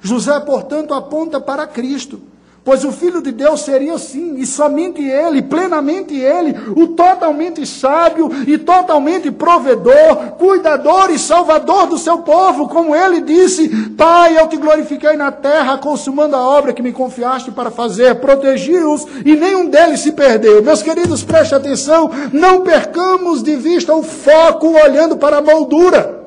José, 0.00 0.38
portanto, 0.40 0.94
aponta 0.94 1.40
para 1.40 1.66
Cristo 1.66 2.20
Pois 2.68 2.84
o 2.84 2.92
Filho 2.92 3.22
de 3.22 3.32
Deus 3.32 3.62
seria 3.62 3.96
sim, 3.96 4.34
e 4.36 4.44
somente 4.44 5.02
Ele, 5.02 5.40
plenamente 5.40 6.14
Ele, 6.14 6.54
o 6.76 6.88
totalmente 6.88 7.64
sábio 7.64 8.30
e 8.46 8.58
totalmente 8.58 9.30
provedor, 9.30 10.32
cuidador 10.38 11.10
e 11.10 11.18
salvador 11.18 11.86
do 11.86 11.96
seu 11.96 12.18
povo, 12.18 12.68
como 12.68 12.94
Ele 12.94 13.22
disse: 13.22 13.70
Pai, 13.96 14.38
eu 14.38 14.46
te 14.48 14.58
glorifiquei 14.58 15.16
na 15.16 15.32
terra, 15.32 15.78
consumando 15.78 16.36
a 16.36 16.46
obra 16.46 16.74
que 16.74 16.82
me 16.82 16.92
confiaste 16.92 17.50
para 17.50 17.70
fazer, 17.70 18.16
protegi-os 18.16 19.06
e 19.24 19.34
nenhum 19.34 19.70
deles 19.70 20.00
se 20.00 20.12
perdeu. 20.12 20.62
Meus 20.62 20.82
queridos, 20.82 21.24
preste 21.24 21.54
atenção, 21.54 22.10
não 22.34 22.60
percamos 22.60 23.42
de 23.42 23.56
vista 23.56 23.94
o 23.94 24.02
foco 24.02 24.74
olhando 24.78 25.16
para 25.16 25.38
a 25.38 25.42
moldura. 25.42 26.17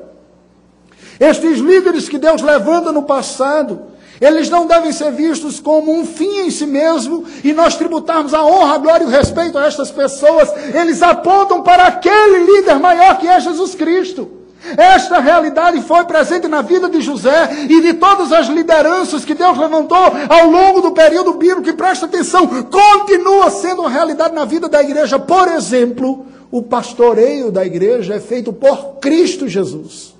Estes 1.22 1.60
líderes 1.60 2.08
que 2.08 2.18
Deus 2.18 2.42
levanta 2.42 2.90
no 2.90 3.04
passado, 3.04 3.82
eles 4.20 4.50
não 4.50 4.66
devem 4.66 4.90
ser 4.90 5.12
vistos 5.12 5.60
como 5.60 5.92
um 5.96 6.04
fim 6.04 6.46
em 6.46 6.50
si 6.50 6.66
mesmo 6.66 7.24
e 7.44 7.52
nós 7.52 7.76
tributarmos 7.76 8.34
a 8.34 8.44
honra, 8.44 8.74
a 8.74 8.78
glória 8.78 9.04
e 9.04 9.06
o 9.06 9.10
respeito 9.10 9.56
a 9.56 9.64
estas 9.64 9.92
pessoas. 9.92 10.52
Eles 10.74 11.00
apontam 11.00 11.62
para 11.62 11.84
aquele 11.84 12.44
líder 12.44 12.74
maior 12.80 13.20
que 13.20 13.28
é 13.28 13.38
Jesus 13.38 13.76
Cristo. 13.76 14.28
Esta 14.76 15.20
realidade 15.20 15.80
foi 15.82 16.04
presente 16.06 16.48
na 16.48 16.60
vida 16.60 16.88
de 16.88 17.00
José 17.00 17.66
e 17.68 17.80
de 17.80 17.94
todas 17.94 18.32
as 18.32 18.48
lideranças 18.48 19.24
que 19.24 19.34
Deus 19.34 19.56
levantou 19.56 20.12
ao 20.28 20.50
longo 20.50 20.80
do 20.80 20.90
período 20.90 21.34
bíblico. 21.34 21.76
Presta 21.76 22.06
atenção, 22.06 22.48
continua 22.64 23.48
sendo 23.48 23.82
uma 23.82 23.90
realidade 23.90 24.34
na 24.34 24.44
vida 24.44 24.68
da 24.68 24.82
igreja. 24.82 25.20
Por 25.20 25.46
exemplo, 25.46 26.26
o 26.50 26.62
pastoreio 26.62 27.52
da 27.52 27.64
igreja 27.64 28.14
é 28.14 28.20
feito 28.20 28.52
por 28.52 28.96
Cristo 29.00 29.46
Jesus. 29.46 30.12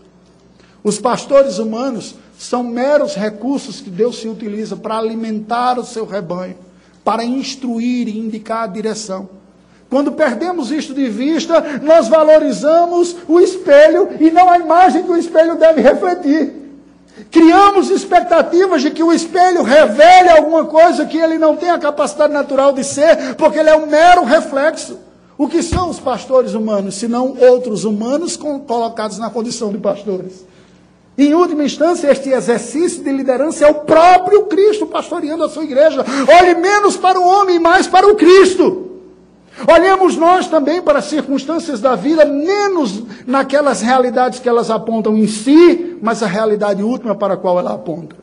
Os 0.84 0.98
pastores 0.98 1.58
humanos 1.58 2.16
são 2.38 2.64
meros 2.64 3.14
recursos 3.14 3.80
que 3.80 3.90
Deus 3.90 4.18
se 4.18 4.28
utiliza 4.28 4.76
para 4.76 4.98
alimentar 4.98 5.78
o 5.78 5.84
seu 5.84 6.04
rebanho, 6.04 6.56
para 7.04 7.24
instruir 7.24 8.08
e 8.08 8.18
indicar 8.18 8.64
a 8.64 8.66
direção. 8.66 9.28
Quando 9.88 10.12
perdemos 10.12 10.72
isto 10.72 10.94
de 10.94 11.08
vista, 11.08 11.80
nós 11.82 12.08
valorizamos 12.08 13.14
o 13.28 13.38
espelho 13.38 14.08
e 14.18 14.30
não 14.30 14.50
a 14.50 14.58
imagem 14.58 15.02
que 15.02 15.10
o 15.10 15.16
espelho 15.16 15.56
deve 15.56 15.82
refletir. 15.82 16.62
Criamos 17.30 17.90
expectativas 17.90 18.82
de 18.82 18.90
que 18.90 19.02
o 19.02 19.12
espelho 19.12 19.62
revele 19.62 20.30
alguma 20.30 20.64
coisa 20.64 21.04
que 21.04 21.18
ele 21.18 21.38
não 21.38 21.56
tem 21.56 21.70
a 21.70 21.78
capacidade 21.78 22.32
natural 22.32 22.72
de 22.72 22.82
ser, 22.82 23.34
porque 23.36 23.58
ele 23.58 23.68
é 23.68 23.76
um 23.76 23.86
mero 23.86 24.24
reflexo. 24.24 24.98
O 25.36 25.46
que 25.46 25.62
são 25.62 25.90
os 25.90 26.00
pastores 26.00 26.54
humanos, 26.54 26.94
se 26.94 27.06
não 27.06 27.36
outros 27.38 27.84
humanos 27.84 28.36
colocados 28.36 29.18
na 29.18 29.30
condição 29.30 29.70
de 29.70 29.78
pastores? 29.78 30.44
Em 31.16 31.34
última 31.34 31.64
instância, 31.64 32.10
este 32.10 32.30
exercício 32.30 33.02
de 33.02 33.12
liderança 33.12 33.66
é 33.66 33.70
o 33.70 33.74
próprio 33.74 34.44
Cristo 34.44 34.86
pastoreando 34.86 35.44
a 35.44 35.48
sua 35.48 35.64
igreja. 35.64 36.04
Olhe 36.40 36.54
menos 36.54 36.96
para 36.96 37.20
o 37.20 37.26
homem 37.26 37.56
e 37.56 37.60
mais 37.60 37.86
para 37.86 38.08
o 38.08 38.14
Cristo. 38.14 38.90
Olhemos 39.70 40.16
nós 40.16 40.48
também 40.48 40.80
para 40.80 41.00
as 41.00 41.04
circunstâncias 41.04 41.80
da 41.80 41.94
vida, 41.94 42.24
menos 42.24 43.02
naquelas 43.26 43.82
realidades 43.82 44.38
que 44.38 44.48
elas 44.48 44.70
apontam 44.70 45.14
em 45.14 45.26
si, 45.26 45.98
mas 46.00 46.22
a 46.22 46.26
realidade 46.26 46.82
última 46.82 47.14
para 47.14 47.34
a 47.34 47.36
qual 47.36 47.58
ela 47.58 47.74
aponta. 47.74 48.16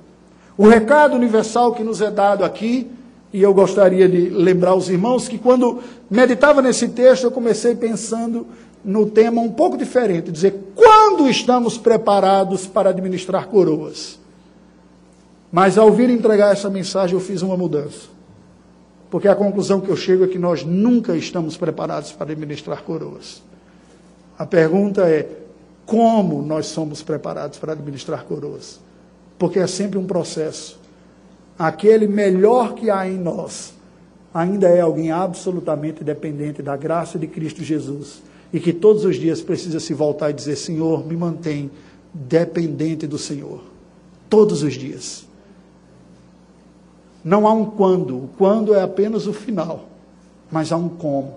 O 0.57 0.67
recado 0.67 1.15
universal 1.15 1.73
que 1.73 1.83
nos 1.83 2.01
é 2.01 2.09
dado 2.09 2.43
aqui, 2.43 2.89
e 3.31 3.43
eu 3.43 3.53
gostaria 3.53 4.09
de 4.09 4.29
lembrar 4.29 4.73
os 4.73 4.89
irmãos 4.89 5.27
que 5.27 5.37
quando 5.37 5.79
meditava 6.09 6.63
nesse 6.63 6.87
texto, 6.89 7.25
eu 7.25 7.31
comecei 7.31 7.75
pensando 7.75 8.47
no 8.83 9.09
tema 9.09 9.41
um 9.41 9.51
pouco 9.51 9.77
diferente, 9.77 10.31
dizer 10.31 10.71
quando 10.75 11.27
estamos 11.27 11.77
preparados 11.77 12.65
para 12.65 12.89
administrar 12.89 13.47
coroas. 13.47 14.17
Mas 15.51 15.77
ao 15.77 15.91
vir 15.91 16.09
entregar 16.09 16.53
essa 16.53 16.69
mensagem, 16.69 17.15
eu 17.15 17.19
fiz 17.19 17.41
uma 17.41 17.57
mudança. 17.57 18.07
Porque 19.09 19.27
a 19.27 19.35
conclusão 19.35 19.81
que 19.81 19.89
eu 19.89 19.97
chego 19.97 20.23
é 20.23 20.27
que 20.27 20.37
nós 20.37 20.63
nunca 20.63 21.15
estamos 21.15 21.57
preparados 21.57 22.11
para 22.11 22.31
administrar 22.31 22.83
coroas. 22.83 23.41
A 24.37 24.45
pergunta 24.45 25.09
é: 25.09 25.27
como 25.85 26.43
nós 26.43 26.67
somos 26.67 27.01
preparados 27.01 27.57
para 27.57 27.73
administrar 27.73 28.23
coroas? 28.25 28.79
Porque 29.37 29.59
é 29.59 29.67
sempre 29.67 29.97
um 29.97 30.05
processo. 30.05 30.79
aquele 31.57 32.07
melhor 32.07 32.73
que 32.75 32.89
há 32.89 33.05
em 33.07 33.17
nós, 33.17 33.73
ainda 34.33 34.69
é 34.69 34.79
alguém 34.79 35.11
absolutamente 35.11 36.03
dependente 36.03 36.61
da 36.61 36.77
graça 36.77 37.17
de 37.17 37.27
Cristo 37.27 37.63
Jesus 37.63 38.28
e 38.51 38.59
que 38.59 38.73
todos 38.73 39.05
os 39.05 39.15
dias 39.15 39.41
precisa 39.41 39.79
se 39.79 39.93
voltar 39.93 40.29
e 40.29 40.33
dizer: 40.33 40.55
Senhor, 40.55 41.05
me 41.05 41.15
mantém 41.15 41.69
dependente 42.13 43.05
do 43.05 43.17
Senhor. 43.17 43.61
Todos 44.29 44.63
os 44.63 44.73
dias. 44.73 45.27
Não 47.23 47.45
há 47.47 47.53
um 47.53 47.65
quando, 47.65 48.15
o 48.15 48.29
quando 48.37 48.73
é 48.73 48.81
apenas 48.81 49.27
o 49.27 49.33
final, 49.33 49.89
mas 50.51 50.71
há 50.71 50.77
um 50.77 50.89
como. 50.89 51.35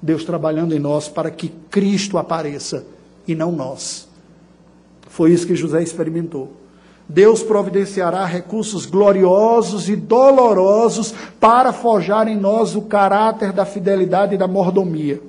Deus 0.00 0.24
trabalhando 0.24 0.74
em 0.74 0.80
nós 0.80 1.08
para 1.08 1.30
que 1.30 1.48
Cristo 1.70 2.18
apareça 2.18 2.84
e 3.26 3.34
não 3.34 3.52
nós. 3.52 4.08
Foi 5.08 5.30
isso 5.30 5.46
que 5.46 5.54
José 5.54 5.82
experimentou. 5.82 6.52
Deus 7.08 7.42
providenciará 7.42 8.24
recursos 8.24 8.86
gloriosos 8.86 9.88
e 9.88 9.94
dolorosos 9.94 11.14
para 11.38 11.72
forjar 11.72 12.26
em 12.26 12.36
nós 12.36 12.74
o 12.74 12.82
caráter 12.82 13.52
da 13.52 13.64
fidelidade 13.64 14.34
e 14.34 14.38
da 14.38 14.48
mordomia. 14.48 15.20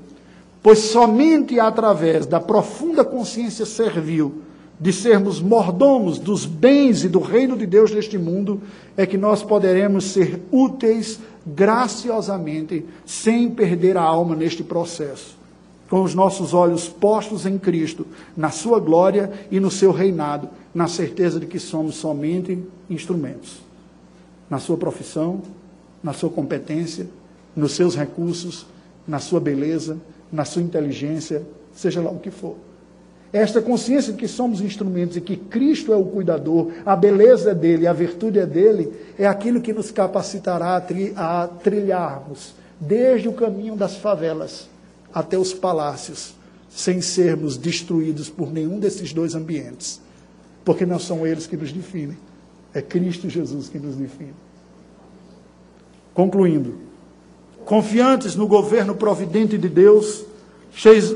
Pois 0.63 0.79
somente 0.79 1.59
através 1.59 2.25
da 2.25 2.39
profunda 2.39 3.03
consciência 3.03 3.65
servil 3.65 4.41
de 4.79 4.93
sermos 4.93 5.41
mordomos 5.41 6.17
dos 6.17 6.45
bens 6.45 7.03
e 7.03 7.09
do 7.09 7.19
reino 7.19 7.57
de 7.57 7.65
Deus 7.65 7.91
neste 7.91 8.17
mundo, 8.17 8.61
é 8.95 9.05
que 9.05 9.17
nós 9.17 9.43
poderemos 9.43 10.05
ser 10.05 10.41
úteis 10.51 11.19
graciosamente, 11.45 12.85
sem 13.05 13.49
perder 13.49 13.97
a 13.97 14.01
alma 14.01 14.35
neste 14.35 14.63
processo. 14.63 15.37
Com 15.89 16.01
os 16.01 16.15
nossos 16.15 16.53
olhos 16.53 16.87
postos 16.87 17.45
em 17.45 17.57
Cristo, 17.57 18.07
na 18.35 18.49
Sua 18.49 18.79
glória 18.79 19.31
e 19.51 19.59
no 19.59 19.69
seu 19.69 19.91
reinado, 19.91 20.49
na 20.73 20.87
certeza 20.87 21.39
de 21.39 21.45
que 21.45 21.59
somos 21.59 21.95
somente 21.95 22.57
instrumentos. 22.89 23.61
Na 24.49 24.59
Sua 24.59 24.77
profissão, 24.77 25.41
na 26.01 26.13
Sua 26.13 26.29
competência, 26.29 27.07
nos 27.55 27.73
seus 27.73 27.95
recursos, 27.95 28.65
na 29.07 29.19
Sua 29.19 29.39
beleza, 29.39 29.97
na 30.33 30.43
Sua 30.43 30.63
inteligência, 30.63 31.43
seja 31.73 32.01
lá 32.01 32.09
o 32.09 32.19
que 32.19 32.31
for. 32.31 32.55
Esta 33.31 33.61
consciência 33.61 34.11
de 34.13 34.19
que 34.19 34.27
somos 34.27 34.61
instrumentos 34.61 35.15
e 35.17 35.21
que 35.21 35.37
Cristo 35.37 35.93
é 35.93 35.95
o 35.95 36.05
cuidador, 36.05 36.71
a 36.85 36.95
beleza 36.95 37.51
é 37.51 37.55
dele, 37.55 37.87
a 37.87 37.93
virtude 37.93 38.39
é 38.39 38.45
dele, 38.45 38.91
é 39.17 39.25
aquilo 39.25 39.61
que 39.61 39.73
nos 39.73 39.89
capacitará 39.89 40.75
a, 40.75 40.81
tri 40.81 41.13
a 41.15 41.47
trilharmos 41.47 42.53
desde 42.79 43.29
o 43.29 43.33
caminho 43.33 43.75
das 43.75 43.95
favelas 43.95 44.69
até 45.13 45.37
os 45.37 45.53
palácios, 45.53 46.35
sem 46.69 47.01
sermos 47.01 47.57
destruídos 47.57 48.29
por 48.29 48.51
nenhum 48.51 48.79
desses 48.79 49.13
dois 49.13 49.35
ambientes, 49.35 50.01
porque 50.65 50.85
não 50.85 50.99
são 50.99 51.25
eles 51.25 51.47
que 51.47 51.57
nos 51.57 51.71
definem, 51.71 52.17
é 52.73 52.81
Cristo 52.81 53.29
Jesus 53.29 53.69
que 53.69 53.79
nos 53.79 53.95
define. 53.95 54.33
Concluindo, 56.13 56.77
confiantes 57.65 58.35
no 58.35 58.47
governo 58.47 58.95
providente 58.95 59.57
de 59.57 59.69
Deus, 59.69 60.25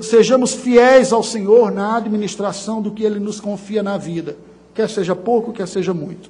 Sejamos 0.03 0.53
fiéis 0.53 1.11
ao 1.11 1.23
Senhor 1.23 1.71
na 1.71 1.97
administração 1.97 2.79
do 2.79 2.91
que 2.91 3.03
Ele 3.03 3.19
nos 3.19 3.39
confia 3.39 3.81
na 3.81 3.97
vida, 3.97 4.37
quer 4.73 4.87
seja 4.87 5.15
pouco, 5.15 5.51
quer 5.51 5.67
seja 5.67 5.93
muito. 5.95 6.29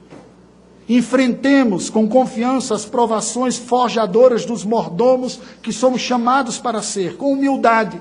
Enfrentemos 0.87 1.89
com 1.89 2.07
confiança 2.07 2.73
as 2.73 2.85
provações 2.85 3.57
forjadoras 3.57 4.45
dos 4.45 4.63
mordomos 4.63 5.41
que 5.61 5.73
somos 5.73 5.99
chamados 5.99 6.57
para 6.57 6.81
ser, 6.81 7.17
com 7.17 7.33
humildade 7.33 7.99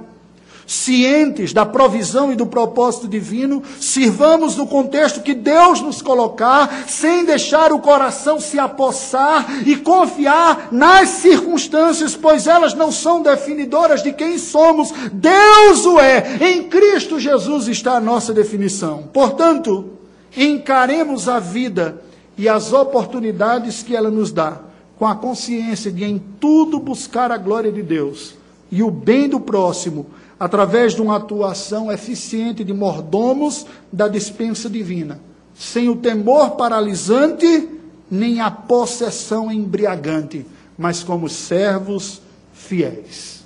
cientes 0.67 1.53
da 1.53 1.65
provisão 1.65 2.33
e 2.33 2.37
do 2.37 2.47
propósito 2.47 3.07
divino, 3.07 3.63
sirvamos 3.81 4.57
no 4.57 4.67
contexto 4.67 5.23
que 5.23 5.33
Deus 5.33 5.81
nos 5.81 6.03
colocar, 6.03 6.87
sem 6.89 7.25
deixar 7.25 7.73
o 7.73 7.79
coração 7.79 8.41
se 8.41 8.59
apossar 8.59 9.67
e 9.67 9.77
confiar 9.77 10.69
nas 10.73 11.09
circunstâncias, 11.11 12.17
pois 12.17 12.47
elas 12.47 12.75
não 12.75 12.91
são 12.91 13.23
definidoras 13.23 14.03
de 14.03 14.13
quem 14.13 14.39
somos. 14.39 14.93
Deus 15.13 15.87
o 15.87 16.01
é. 16.01 16.39
Em 16.41 16.65
Cristo 16.65 17.21
Jesus 17.21 17.69
está 17.69 17.97
a 17.97 18.01
nossa 18.01 18.33
definição. 18.33 19.05
Portanto, 19.13 19.93
encaremos 20.37 21.29
a 21.29 21.39
vida 21.39 22.03
e 22.37 22.49
as 22.49 22.73
oportunidades 22.73 23.83
que 23.83 23.95
ela 23.95 24.11
nos 24.11 24.33
dá, 24.33 24.61
com 24.99 25.07
a 25.07 25.15
consciência 25.15 25.91
de 25.93 26.05
em 26.05 26.21
tudo 26.41 26.79
buscar 26.79 27.31
a 27.31 27.39
glória 27.39 27.71
de 27.71 27.83
Deus 27.83 28.35
e 28.71 28.83
o 28.83 28.91
bem 28.91 29.29
do 29.29 29.41
próximo 29.41 30.07
através 30.38 30.94
de 30.94 31.01
uma 31.01 31.16
atuação 31.16 31.90
eficiente 31.90 32.62
de 32.62 32.72
mordomos 32.72 33.66
da 33.92 34.07
dispensa 34.07 34.68
divina, 34.68 35.18
sem 35.55 35.88
o 35.88 35.96
temor 35.96 36.53
paralisante 36.53 37.68
nem 38.11 38.40
a 38.40 38.51
possessão 38.51 39.51
embriagante, 39.51 40.46
mas 40.79 41.03
como 41.03 41.29
servos 41.29 42.20
fiéis. 42.53 43.44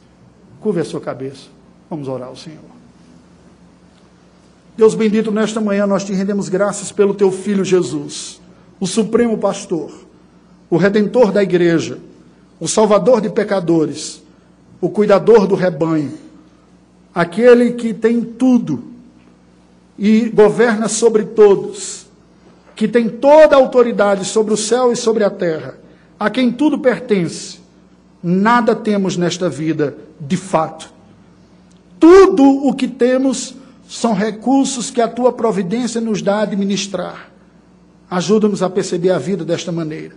Curve 0.61 0.81
a 0.81 0.85
sua 0.85 1.01
cabeça. 1.01 1.47
Vamos 1.89 2.09
orar 2.09 2.29
ao 2.29 2.37
Senhor. 2.37 2.59
Deus 4.77 4.95
bendito, 4.95 5.31
nesta 5.31 5.61
manhã 5.61 5.87
nós 5.87 6.05
te 6.05 6.13
rendemos 6.13 6.49
graças 6.49 6.93
pelo 6.93 7.15
teu 7.15 7.31
filho 7.31 7.65
Jesus, 7.65 8.41
o 8.79 8.87
supremo 8.87 9.39
pastor, 9.39 9.91
o 10.69 10.77
redentor 10.77 11.33
da 11.33 11.43
igreja, 11.43 11.99
o 12.59 12.69
salvador 12.69 13.21
de 13.21 13.31
pecadores, 13.31 14.23
o 14.81 14.89
cuidador 14.89 15.47
do 15.47 15.55
rebanho 15.55 16.30
aquele 17.15 17.73
que 17.73 17.93
tem 17.93 18.23
tudo 18.23 18.85
e 19.99 20.29
governa 20.31 20.89
sobre 20.89 21.25
todos, 21.25 22.07
que 22.75 22.89
tem 22.89 23.09
toda 23.09 23.55
a 23.55 23.59
autoridade 23.59 24.25
sobre 24.25 24.55
o 24.55 24.57
céu 24.57 24.93
e 24.93 24.97
sobre 24.97 25.25
a 25.25 25.31
terra, 25.31 25.79
a 26.19 26.31
quem 26.31 26.51
tudo 26.51 26.79
pertence, 26.79 27.59
nada 28.23 28.75
temos 28.75 29.17
nesta 29.17 29.49
vida 29.49 29.97
de 30.19 30.37
fato. 30.37 30.93
Tudo 31.99 32.45
o 32.67 32.73
que 32.73 32.89
temos 32.89 33.55
são 33.89 34.15
recursos 34.15 34.91
que 34.91 35.01
a 35.01 35.09
tua 35.09 35.33
providência 35.33 36.01
nos 36.01 36.23
dá 36.23 36.37
a 36.37 36.43
administrar. 36.43 37.31
Ajuda-nos 38.11 38.63
a 38.63 38.71
perceber 38.71 39.11
a 39.11 39.19
vida 39.19 39.45
desta 39.45 39.71
maneira, 39.71 40.15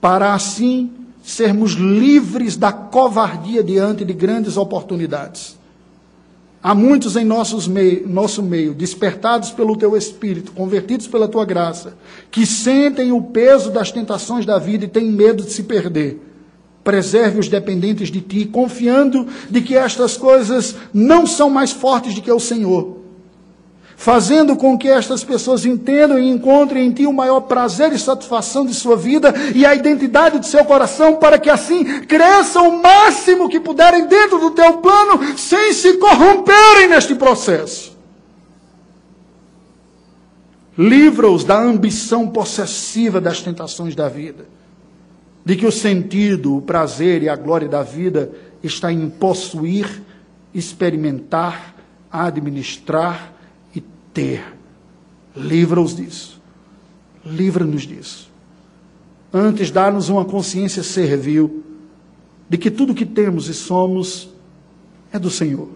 para 0.00 0.34
assim 0.34 0.92
sermos 1.22 1.72
livres 1.72 2.56
da 2.56 2.70
covardia 2.70 3.62
diante 3.64 4.04
de 4.04 4.12
grandes 4.12 4.56
oportunidades 4.56 5.56
Há 6.66 6.74
muitos 6.74 7.14
em 7.14 7.26
nossos 7.26 7.68
meio, 7.68 8.08
nosso 8.08 8.42
meio, 8.42 8.72
despertados 8.72 9.50
pelo 9.50 9.76
teu 9.76 9.94
espírito, 9.94 10.50
convertidos 10.52 11.06
pela 11.06 11.28
tua 11.28 11.44
graça, 11.44 11.94
que 12.30 12.46
sentem 12.46 13.12
o 13.12 13.20
peso 13.20 13.70
das 13.70 13.92
tentações 13.92 14.46
da 14.46 14.58
vida 14.58 14.86
e 14.86 14.88
têm 14.88 15.12
medo 15.12 15.44
de 15.44 15.52
se 15.52 15.64
perder. 15.64 16.22
Preserve 16.82 17.38
os 17.38 17.48
dependentes 17.48 18.10
de 18.10 18.22
ti, 18.22 18.46
confiando 18.46 19.28
de 19.50 19.60
que 19.60 19.76
estas 19.76 20.16
coisas 20.16 20.74
não 20.90 21.26
são 21.26 21.50
mais 21.50 21.70
fortes 21.70 22.14
do 22.14 22.22
que 22.22 22.32
o 22.32 22.40
Senhor 22.40 23.03
fazendo 23.96 24.56
com 24.56 24.76
que 24.76 24.88
estas 24.88 25.22
pessoas 25.22 25.64
entendam 25.64 26.18
e 26.18 26.28
encontrem 26.28 26.86
em 26.86 26.92
ti 26.92 27.06
o 27.06 27.12
maior 27.12 27.40
prazer 27.40 27.92
e 27.92 27.98
satisfação 27.98 28.66
de 28.66 28.74
sua 28.74 28.96
vida 28.96 29.32
e 29.54 29.64
a 29.64 29.74
identidade 29.74 30.38
de 30.38 30.46
seu 30.46 30.64
coração, 30.64 31.16
para 31.16 31.38
que 31.38 31.50
assim 31.50 32.00
cresçam 32.02 32.68
o 32.68 32.82
máximo 32.82 33.48
que 33.48 33.60
puderem 33.60 34.06
dentro 34.06 34.38
do 34.38 34.50
teu 34.50 34.78
plano, 34.78 35.38
sem 35.38 35.72
se 35.72 35.94
corromperem 35.98 36.88
neste 36.88 37.14
processo. 37.14 37.94
Livra-os 40.76 41.44
da 41.44 41.60
ambição 41.60 42.28
possessiva 42.28 43.20
das 43.20 43.40
tentações 43.40 43.94
da 43.94 44.08
vida, 44.08 44.46
de 45.44 45.54
que 45.56 45.66
o 45.66 45.72
sentido, 45.72 46.56
o 46.56 46.62
prazer 46.62 47.22
e 47.22 47.28
a 47.28 47.36
glória 47.36 47.68
da 47.68 47.82
vida 47.82 48.32
está 48.62 48.92
em 48.92 49.08
possuir, 49.08 50.02
experimentar, 50.52 51.76
administrar, 52.10 53.33
ter. 54.14 54.54
Livra-os 55.36 55.94
disso. 55.96 56.40
Livra-nos 57.26 57.82
disso. 57.82 58.30
Antes, 59.32 59.70
dá-nos 59.70 60.08
uma 60.08 60.24
consciência 60.24 60.82
servil 60.82 61.64
de 62.48 62.56
que 62.56 62.70
tudo 62.70 62.94
que 62.94 63.04
temos 63.04 63.48
e 63.48 63.54
somos 63.54 64.28
é 65.12 65.18
do 65.18 65.28
Senhor. 65.28 65.68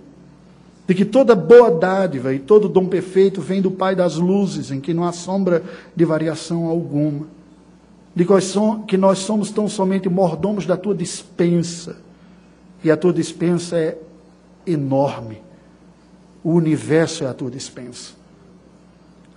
De 0.86 0.94
que 0.94 1.04
toda 1.04 1.34
boa 1.34 1.70
dádiva 1.70 2.32
e 2.32 2.38
todo 2.38 2.68
dom 2.68 2.86
perfeito 2.86 3.40
vem 3.40 3.60
do 3.60 3.70
Pai 3.70 3.96
das 3.96 4.14
luzes, 4.14 4.70
em 4.70 4.80
que 4.80 4.94
não 4.94 5.04
há 5.04 5.12
sombra 5.12 5.62
de 5.94 6.04
variação 6.04 6.66
alguma. 6.66 7.26
De 8.14 8.24
que 8.86 8.96
nós 8.96 9.18
somos 9.18 9.50
tão 9.50 9.68
somente 9.68 10.08
mordomos 10.08 10.64
da 10.64 10.76
tua 10.76 10.94
dispensa. 10.94 11.96
E 12.84 12.90
a 12.90 12.96
tua 12.96 13.12
dispensa 13.12 13.76
é 13.76 13.98
enorme. 14.66 15.42
O 16.44 16.52
universo 16.52 17.24
é 17.24 17.26
a 17.26 17.34
tua 17.34 17.50
dispensa 17.50 18.17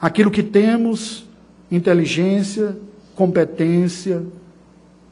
aquilo 0.01 0.31
que 0.31 0.41
temos, 0.41 1.23
inteligência, 1.69 2.75
competência, 3.15 4.25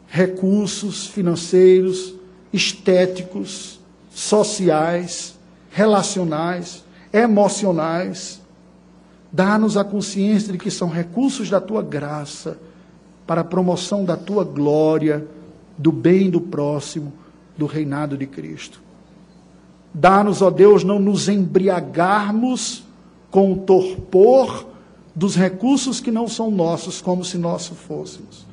recursos 0.08 1.06
financeiros, 1.06 2.16
estéticos, 2.52 3.80
sociais, 4.10 5.38
relacionais, 5.70 6.84
emocionais. 7.14 8.42
Dá-nos 9.32 9.78
a 9.78 9.84
consciência 9.84 10.52
de 10.52 10.58
que 10.58 10.72
são 10.72 10.90
recursos 10.90 11.50
da 11.52 11.62
tua 11.62 11.84
graça 11.84 12.58
para 13.28 13.42
a 13.42 13.44
promoção 13.44 14.04
da 14.04 14.18
tua 14.18 14.44
glória, 14.44 15.28
do 15.78 15.92
bem 15.92 16.32
do 16.32 16.42
próximo, 16.42 17.14
do 17.56 17.68
reinado 17.68 18.18
de 18.18 18.26
Cristo. 18.26 18.82
Dá-nos, 19.94 20.42
ó 20.42 20.50
Deus, 20.50 20.84
não 20.84 20.98
nos 20.98 21.30
embriagarmos 21.30 22.84
com 23.30 23.54
o 23.54 23.58
torpor 23.58 24.69
dos 25.20 25.36
recursos 25.36 26.00
que 26.00 26.12
não 26.12 26.30
são 26.30 26.50
nossos, 26.50 27.02
como 27.02 27.26
se 27.26 27.38
nossos 27.38 27.78
fôssemos. 27.78 28.48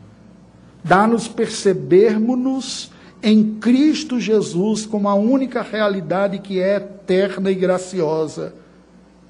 Dá-nos 0.82 1.28
percebermos-nos 1.28 2.90
em 3.22 3.54
Cristo 3.54 4.18
Jesus 4.18 4.84
como 4.84 5.08
a 5.08 5.14
única 5.14 5.62
realidade 5.62 6.40
que 6.40 6.60
é 6.60 6.74
eterna 6.74 7.52
e 7.52 7.54
graciosa, 7.54 8.52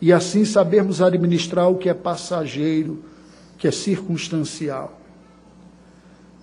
e 0.01 0.15
assim 0.15 0.47
sabermos 0.47 1.03
administrar 1.03 1.71
o 1.71 1.77
que 1.77 1.91
é 1.91 1.95
passageiro, 1.95 3.05
que 3.59 3.69
é 3.69 3.71
circunstancial. 3.71 4.99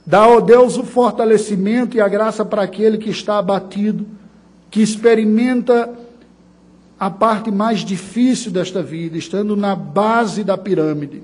Dá, 0.06 0.28
ó 0.28 0.40
Deus, 0.40 0.78
o 0.78 0.84
fortalecimento 0.84 1.98
e 1.98 2.02
a 2.02 2.08
graça 2.08 2.46
para 2.46 2.62
aquele 2.62 3.00
que 3.00 3.10
está 3.10 3.40
abatido, 3.40 4.06
que 4.70 4.80
experimenta 4.80 5.92
a 7.00 7.10
parte 7.10 7.52
mais 7.52 7.80
difícil 7.80 8.52
desta 8.52 8.82
vida, 8.82 9.18
estando 9.18 9.56
na 9.56 9.76
base 9.76 10.44
da 10.44 10.58
pirâmide, 10.58 11.24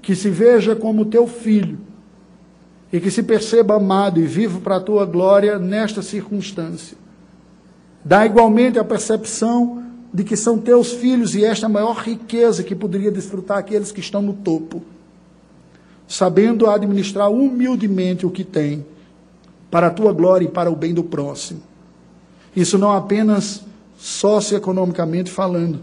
que 0.00 0.16
se 0.16 0.28
veja 0.28 0.74
como 0.74 1.04
teu 1.04 1.26
filho 1.26 1.78
e 2.92 3.00
que 3.00 3.10
se 3.10 3.22
perceba 3.22 3.76
amado 3.76 4.20
e 4.20 4.26
vivo 4.26 4.60
para 4.60 4.76
a 4.76 4.80
tua 4.80 5.06
glória 5.06 5.58
nesta 5.58 6.02
circunstância. 6.02 6.96
Dá 8.04 8.26
igualmente 8.26 8.78
a 8.78 8.84
percepção 8.84 9.82
de 10.12 10.24
que 10.24 10.36
são 10.36 10.58
teus 10.58 10.92
filhos 10.92 11.34
e 11.34 11.44
esta 11.44 11.66
é 11.66 11.68
a 11.68 11.70
maior 11.70 11.96
riqueza 11.96 12.62
que 12.62 12.74
poderia 12.74 13.10
desfrutar 13.10 13.58
aqueles 13.58 13.92
que 13.92 14.00
estão 14.00 14.20
no 14.20 14.34
topo, 14.34 14.82
sabendo 16.06 16.68
administrar 16.68 17.30
humildemente 17.30 18.26
o 18.26 18.30
que 18.30 18.44
têm 18.44 18.84
para 19.70 19.86
a 19.86 19.90
tua 19.90 20.12
glória 20.12 20.44
e 20.44 20.50
para 20.50 20.70
o 20.70 20.76
bem 20.76 20.92
do 20.92 21.02
próximo. 21.02 21.62
Isso 22.54 22.76
não 22.76 22.92
apenas 22.92 23.64
socioeconomicamente 24.02 25.30
falando, 25.30 25.80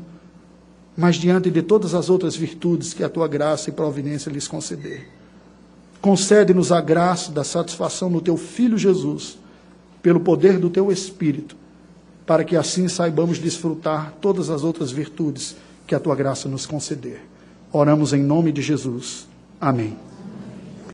mas 0.96 1.16
diante 1.16 1.50
de 1.50 1.62
todas 1.62 1.96
as 1.96 2.10
outras 2.10 2.36
virtudes 2.36 2.94
que 2.94 3.02
a 3.02 3.08
tua 3.08 3.30
graça 3.30 3.70
e 3.70 3.74
providência 3.74 4.30
lhes 4.30 4.46
conceder. 4.46 5.10
Concede-nos 6.02 6.70
a 6.74 6.82
graça 6.82 7.32
da 7.32 7.46
satisfação 7.46 8.10
no 8.10 8.20
teu 8.20 8.36
Filho 8.36 8.78
Jesus, 8.78 9.38
pelo 10.02 10.20
poder 10.20 10.60
do 10.60 10.70
teu 10.70 10.92
Espírito, 10.92 11.56
para 12.26 12.44
que 12.44 12.58
assim 12.58 12.90
saibamos 12.90 13.40
desfrutar 13.40 14.14
todas 14.20 14.50
as 14.50 14.66
outras 14.66 14.92
virtudes 14.92 15.56
que 15.88 15.96
a 15.96 16.00
tua 16.00 16.14
graça 16.14 16.50
nos 16.50 16.66
conceder. 16.66 17.22
Oramos 17.72 18.12
em 18.12 18.22
nome 18.22 18.52
de 18.52 18.62
Jesus. 18.62 19.30
Amém. 19.62 20.09